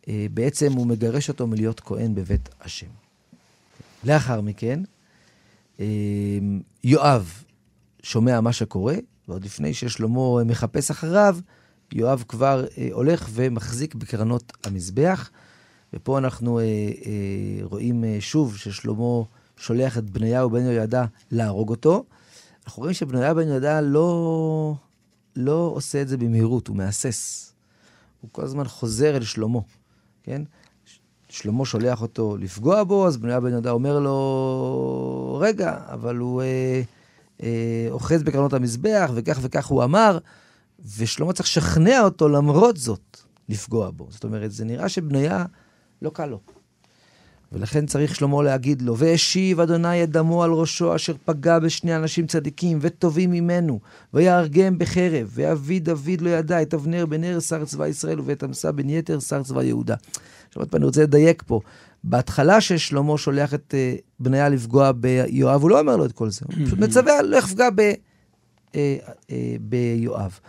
ובעצם 0.08 0.66
אמ, 0.72 0.78
הוא 0.78 0.88
מגרש 0.88 1.30
אותו 1.30 1.48
מלהיות 1.48 1.80
כהן 1.80 2.16
בבית 2.16 2.50
השם. 2.62 2.88
לאחר 4.04 4.42
מכן, 4.42 4.80
אמ, 5.80 5.86
יואב 6.88 7.44
שומע 8.04 8.42
מה 8.42 8.54
שקורה, 8.54 8.96
ועוד 9.28 9.46
לפני 9.46 9.74
ששלמה 9.74 10.44
מחפש 10.46 10.92
אחריו, 10.92 11.38
יואב 11.94 12.24
כבר 12.28 12.66
אה, 12.78 12.90
הולך 12.92 13.30
ומחזיק 13.34 13.96
בקרנות 13.96 14.54
המזבח. 14.64 15.30
ופה 15.94 16.18
אנחנו 16.18 16.60
אה, 16.60 16.64
אה, 16.64 17.64
רואים 17.64 18.04
אה, 18.04 18.18
שוב 18.20 18.58
ששלמה 18.58 19.22
שולח 19.58 19.98
את 19.98 20.10
בניהו 20.10 20.50
בן 20.50 20.62
יהוידע 20.62 21.06
להרוג 21.32 21.70
אותו. 21.70 22.06
אנחנו 22.66 22.82
רואים 22.82 22.94
שבניהו 22.94 23.36
בן 23.36 23.48
יהוידע 23.48 23.82
לא, 23.82 24.76
לא 25.36 25.72
עושה 25.76 26.02
את 26.02 26.08
זה 26.08 26.18
במהירות, 26.18 26.68
הוא 26.68 26.78
מהסס. 26.78 27.54
הוא 28.22 28.30
כל 28.32 28.44
הזמן 28.44 28.68
חוזר 28.68 29.18
אל 29.18 29.24
שלמה, 29.24 29.60
כן? 30.24 30.42
שלמה 31.36 31.66
שולח 31.66 32.02
אותו 32.02 32.38
לפגוע 32.38 32.84
בו, 32.84 33.08
אז 33.08 33.18
בניהו 33.18 33.42
בן 33.42 33.52
יהודה 33.52 33.72
אומר 33.72 34.00
לו, 34.00 35.38
רגע, 35.42 35.78
אבל 35.88 36.18
הוא 36.18 36.42
אה, 36.42 36.82
אה, 37.44 37.88
אוחז 37.92 38.24
בקרנות 38.24 38.54
המזבח, 38.54 39.12
וכך 39.16 39.40
וכך 39.42 39.66
הוא 39.66 39.84
אמר, 39.84 40.18
ושלמה 40.98 41.34
צריך 41.34 41.50
לשכנע 41.50 42.02
אותו 42.02 42.30
למרות 42.30 42.78
זאת 42.78 43.18
לפגוע 43.50 43.92
בו. 43.92 44.08
זאת 44.10 44.24
אומרת, 44.24 44.52
זה 44.52 44.66
נראה 44.66 44.90
שבניה 44.90 45.46
לא 46.02 46.10
קל 46.10 46.26
לו. 46.26 46.40
ולכן 47.52 47.86
צריך 47.86 48.16
שלמה 48.16 48.44
להגיד 48.44 48.82
לו, 48.82 48.98
והשיב 48.98 49.60
אדוני 49.60 50.04
את 50.04 50.10
דמו 50.10 50.44
על 50.44 50.52
ראשו, 50.52 50.96
אשר 50.96 51.14
פגע 51.26 51.60
בשני 51.60 51.96
אנשים 51.96 52.28
צדיקים 52.28 52.78
וטובים 52.82 53.32
ממנו, 53.32 53.80
ויהרגם 54.14 54.78
בחרב, 54.78 55.30
ואבי 55.32 55.80
דוד 55.80 56.22
לא 56.22 56.30
ידע 56.30 56.62
את 56.62 56.74
אבנר 56.74 57.06
בן 57.06 57.22
נר 57.22 57.40
שר 57.40 57.66
צבא 57.66 57.88
ישראל, 57.88 58.20
ואת 58.26 58.44
עמסה 58.44 58.72
בן 58.72 58.90
יתר 58.90 59.20
שר 59.20 59.44
צבא 59.44 59.64
יהודה. 59.64 59.96
עכשיו 60.56 60.64
עוד 60.64 60.70
פעם, 60.70 60.78
אני 60.78 60.86
רוצה 60.86 61.04
לדייק 61.04 61.44
פה. 61.48 61.60
בהתחלה 62.04 62.62
ששלמה 62.62 63.18
שולח 63.18 63.54
את 63.54 63.74
uh, 63.74 64.02
בניה 64.20 64.50
לפגוע 64.50 64.92
ביואב, 64.92 65.62
הוא 65.62 65.70
לא 65.70 65.80
אומר 65.80 65.98
לו 65.98 66.06
את 66.06 66.12
כל 66.12 66.30
זה, 66.30 66.42
הוא 66.46 66.66
פשוט 66.66 66.80
מצווה, 66.80 67.22
לא 67.22 67.38
יפגע 67.38 67.68
uh, 67.68 68.74
uh, 68.74 68.78
ביואב. 69.62 70.40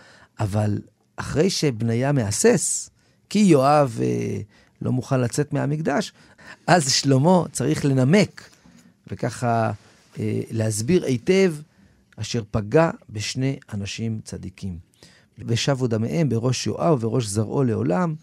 אבל 0.41 0.79
אחרי 1.17 1.51
שבניה 1.51 2.13
מהסס, 2.13 2.91
כי 3.31 3.39
יואב 3.39 4.01
לא 4.83 4.93
מוכן 4.93 5.21
לצאת 5.21 5.53
מהמקדש, 5.53 6.13
אז 6.67 6.93
שלמה 6.93 7.45
צריך 7.53 7.85
לנמק, 7.85 8.51
וככה 9.11 9.73
אה, 10.19 10.41
להסביר 10.51 11.05
היטב, 11.05 11.55
אשר 12.17 12.43
פגע 12.51 12.91
בשני 13.11 13.59
אנשים 13.75 14.21
צדיקים. 14.25 14.79
ושבו 15.39 15.87
דמיהם 15.87 16.29
בראש 16.29 16.67
יואב 16.67 17.05
ובראש 17.05 17.27
זרעו 17.27 17.65
לעולם, 17.65 18.15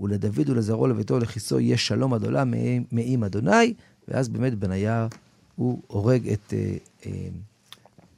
ולדוד 0.00 0.50
ולזרעו 0.50 0.86
לביתו 0.86 1.14
ולכיסו 1.14 1.60
יהיה 1.60 1.76
שלום 1.76 2.14
עד 2.14 2.24
עולם 2.24 2.54
מעם 2.92 3.24
אדוני, 3.24 3.74
ואז 4.08 4.28
באמת 4.28 4.54
בנייר 4.54 5.08
הוא 5.56 5.82
הורג 5.86 6.28
את 6.28 6.54
אה, 6.56 6.76
אה, 7.06 7.28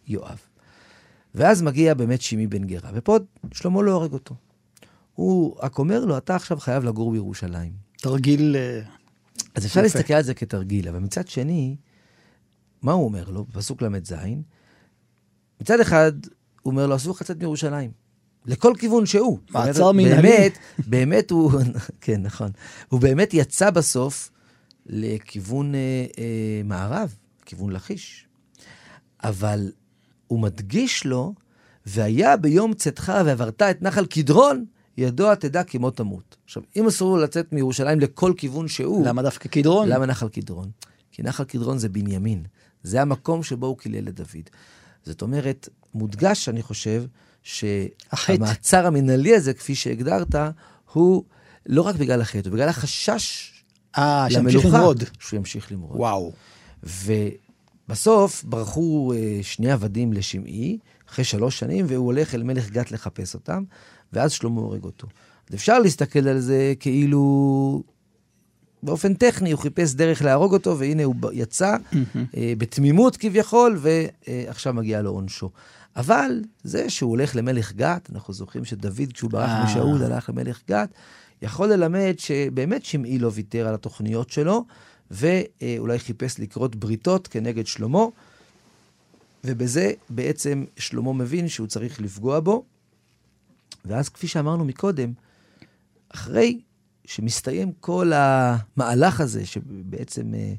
יואב. 0.06 0.38
ואז 1.34 1.62
מגיע 1.62 1.94
באמת 1.94 2.22
שימי 2.22 2.46
בן 2.46 2.64
גרה, 2.64 2.90
ופה 2.94 3.16
שלמה 3.52 3.82
לא 3.82 3.92
הורג 3.92 4.12
אותו. 4.12 4.34
הוא 5.14 5.56
רק 5.62 5.78
אומר 5.78 6.04
לו, 6.04 6.18
אתה 6.18 6.36
עכשיו 6.36 6.60
חייב 6.60 6.84
לגור 6.84 7.12
בירושלים. 7.12 7.72
תרגיל... 7.96 8.56
אה, 8.56 8.80
אז 9.54 9.66
אפשר 9.66 9.80
יפה. 9.80 9.82
להסתכל 9.82 10.14
על 10.14 10.22
זה 10.22 10.34
כתרגיל, 10.34 10.88
אבל 10.88 10.98
מצד 10.98 11.28
שני, 11.28 11.76
מה 12.82 12.92
הוא 12.92 13.04
אומר 13.04 13.30
לו, 13.30 13.44
בפסוק 13.44 13.82
ל"ז? 13.82 14.14
מצד 15.60 15.80
אחד, 15.80 16.12
הוא 16.62 16.70
אומר 16.70 16.86
לו, 16.86 16.96
אסור 16.96 17.14
לך 17.14 17.22
לצאת 17.22 17.42
מירושלים. 17.42 18.01
לכל 18.46 18.72
כיוון 18.78 19.06
שהוא. 19.06 19.38
מעצר 19.50 19.92
מנהלי. 19.92 20.22
באמת, 20.22 20.58
באמת 20.78 21.30
הוא, 21.30 21.52
כן, 22.00 22.22
נכון. 22.22 22.50
הוא 22.88 23.00
באמת 23.00 23.34
יצא 23.34 23.70
בסוף 23.70 24.30
לכיוון 24.86 25.74
אה, 25.74 25.80
אה, 26.18 26.60
מערב, 26.64 27.14
כיוון 27.46 27.72
לכיש. 27.72 28.26
אבל 29.24 29.70
הוא 30.26 30.40
מדגיש 30.40 31.06
לו, 31.06 31.34
והיה 31.86 32.36
ביום 32.36 32.74
צאתך 32.74 33.12
ועברת 33.24 33.62
את 33.62 33.82
נחל 33.82 34.06
קדרון, 34.06 34.64
ידוע 34.96 35.34
תדע 35.34 35.64
כי 35.64 35.78
מות 35.78 35.96
תמות. 35.96 36.36
עכשיו, 36.44 36.62
אם 36.76 36.86
אסור 36.86 37.16
לו 37.16 37.22
לצאת 37.22 37.52
מירושלים 37.52 38.00
לכל 38.00 38.32
כיוון 38.36 38.68
שהוא... 38.68 39.06
למה 39.06 39.22
דווקא 39.22 39.48
קדרון? 39.48 39.88
למה 39.88 40.06
נחל 40.06 40.28
קדרון? 40.28 40.70
כי 41.12 41.22
נחל 41.22 41.44
קדרון 41.44 41.78
זה 41.78 41.88
בנימין. 41.88 42.44
זה 42.82 43.02
המקום 43.02 43.42
שבו 43.42 43.66
הוא 43.66 43.78
קילל 43.78 44.08
את 44.08 44.14
דוד. 44.14 44.50
זאת 45.04 45.22
אומרת, 45.22 45.68
מודגש, 45.94 46.48
אני 46.48 46.62
חושב, 46.62 47.04
שהמעצר 47.42 48.86
המנהלי 48.86 49.36
הזה, 49.36 49.54
כפי 49.54 49.74
שהגדרת, 49.74 50.34
הוא 50.92 51.24
לא 51.66 51.82
רק 51.82 51.94
בגלל 51.96 52.20
החטא, 52.20 52.48
הוא 52.48 52.54
בגלל 52.54 52.68
החשש 52.68 53.52
אה, 53.98 54.26
שימשיך 54.30 54.64
למרוד. 54.64 55.04
שהוא 55.20 55.36
ימשיך 55.38 55.72
למרוד. 55.72 55.96
וואו. 55.96 56.32
ובסוף 57.88 58.44
ברחו 58.44 59.12
אה, 59.16 59.38
שני 59.42 59.72
עבדים 59.72 60.12
לשמעי, 60.12 60.78
אחרי 61.08 61.24
שלוש 61.24 61.58
שנים, 61.58 61.86
והוא 61.88 62.06
הולך 62.06 62.34
אל 62.34 62.42
מלך 62.42 62.70
גת 62.70 62.92
לחפש 62.92 63.34
אותם, 63.34 63.64
ואז 64.12 64.32
שלמה 64.32 64.60
הורג 64.60 64.84
אותו. 64.84 65.06
אז 65.48 65.54
אפשר 65.54 65.78
להסתכל 65.78 66.28
על 66.28 66.40
זה 66.40 66.74
כאילו 66.80 67.82
באופן 68.82 69.14
טכני 69.14 69.52
הוא 69.52 69.60
חיפש 69.60 69.94
דרך 69.94 70.22
להרוג 70.22 70.52
אותו, 70.52 70.78
והנה 70.78 71.04
הוא 71.04 71.14
יצא 71.32 71.76
אה, 72.36 72.52
בתמימות 72.58 73.16
כביכול, 73.16 73.78
ועכשיו 73.80 74.74
מגיע 74.74 75.02
לו 75.02 75.10
עונשו. 75.10 75.50
אבל 75.96 76.42
זה 76.64 76.90
שהוא 76.90 77.10
הולך 77.10 77.36
למלך 77.36 77.72
גת, 77.72 78.10
אנחנו 78.12 78.34
זוכרים 78.34 78.64
שדוד, 78.64 79.12
כשהוא 79.12 79.30
ברח 79.30 79.50
אה. 79.50 79.64
משאול, 79.64 80.02
הלך 80.02 80.28
למלך 80.28 80.60
גת, 80.68 80.88
יכול 81.42 81.72
ללמד 81.72 82.14
שבאמת 82.18 82.84
שמעי 82.84 83.18
לא 83.18 83.30
ויתר 83.34 83.68
על 83.68 83.74
התוכניות 83.74 84.30
שלו, 84.30 84.64
ואולי 85.10 85.98
חיפש 85.98 86.40
לקרות 86.40 86.76
בריתות 86.76 87.28
כנגד 87.28 87.66
שלמה, 87.66 88.04
ובזה 89.44 89.92
בעצם 90.10 90.64
שלמה 90.76 91.12
מבין 91.12 91.48
שהוא 91.48 91.66
צריך 91.66 92.00
לפגוע 92.00 92.40
בו, 92.40 92.64
ואז 93.84 94.08
כפי 94.08 94.28
שאמרנו 94.28 94.64
מקודם, 94.64 95.12
אחרי 96.08 96.60
שמסתיים 97.04 97.72
כל 97.80 98.12
המהלך 98.14 99.20
הזה, 99.20 99.46
שבעצם 99.46 100.34
אה, 100.34 100.54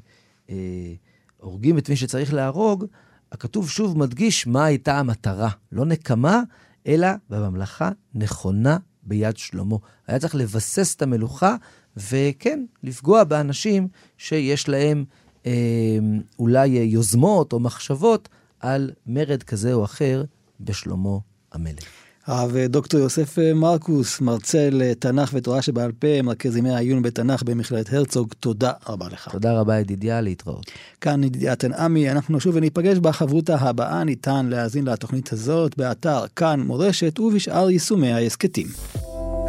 אה, 0.50 0.94
הורגים 1.36 1.78
את 1.78 1.88
מי 1.88 1.96
שצריך 1.96 2.34
להרוג, 2.34 2.84
הכתוב 3.32 3.70
שוב 3.70 3.98
מדגיש 3.98 4.46
מה 4.46 4.64
הייתה 4.64 4.98
המטרה. 4.98 5.50
לא 5.72 5.84
נקמה, 5.84 6.42
אלא 6.86 7.08
בממלכה 7.30 7.90
נכונה 8.14 8.76
ביד 9.02 9.36
שלמה. 9.36 9.76
היה 10.06 10.18
צריך 10.18 10.34
לבסס 10.34 10.94
את 10.94 11.02
המלוכה, 11.02 11.56
וכן, 11.96 12.64
לפגוע 12.82 13.24
באנשים 13.24 13.88
שיש 14.18 14.68
להם 14.68 15.04
אה, 15.46 15.98
אולי 16.38 16.66
יוזמות 16.68 17.52
או 17.52 17.60
מחשבות 17.60 18.28
על 18.60 18.90
מרד 19.06 19.42
כזה 19.42 19.72
או 19.72 19.84
אחר 19.84 20.24
בשלמה 20.60 21.18
המלך. 21.52 22.03
הרב 22.26 22.56
דוקטור 22.56 23.00
יוסף 23.00 23.38
מרקוס, 23.54 24.20
מרצה 24.20 24.68
לתנ"ך 24.72 25.30
ותורה 25.32 25.62
שבעל 25.62 25.92
פה, 25.92 26.22
מרכז 26.22 26.56
ימי 26.56 26.70
העיון 26.70 27.02
בתנ"ך 27.02 27.42
במכללת 27.42 27.92
הרצוג, 27.92 28.32
תודה 28.40 28.72
רבה 28.88 29.06
לך. 29.08 29.28
תודה 29.32 29.60
רבה 29.60 29.78
ידידיה, 29.78 30.20
להתראות. 30.20 30.70
כאן 31.00 31.24
ידידיה 31.24 31.56
תנעמי, 31.56 32.10
אנחנו 32.10 32.36
נשוב 32.36 32.56
וניפגש 32.56 32.98
בחברותה 32.98 33.56
הבאה, 33.56 34.04
ניתן 34.04 34.46
להאזין 34.46 34.84
לתוכנית 34.84 35.32
הזאת 35.32 35.76
באתר 35.76 36.24
כאן 36.36 36.60
מורשת 36.60 37.20
ובשאר 37.20 37.70
יישומי 37.70 38.12
ההסכתים. 38.12 38.66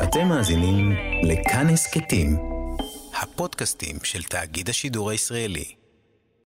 אתם 0.04 0.28
מאזינים 0.28 0.92
לכאן 1.24 1.68
הסכתים, 1.70 2.38
הפודקאסטים 3.22 3.96
של 4.04 4.24
תאגיד 4.24 4.70
השידור 4.70 5.10
הישראלי. 5.10 5.85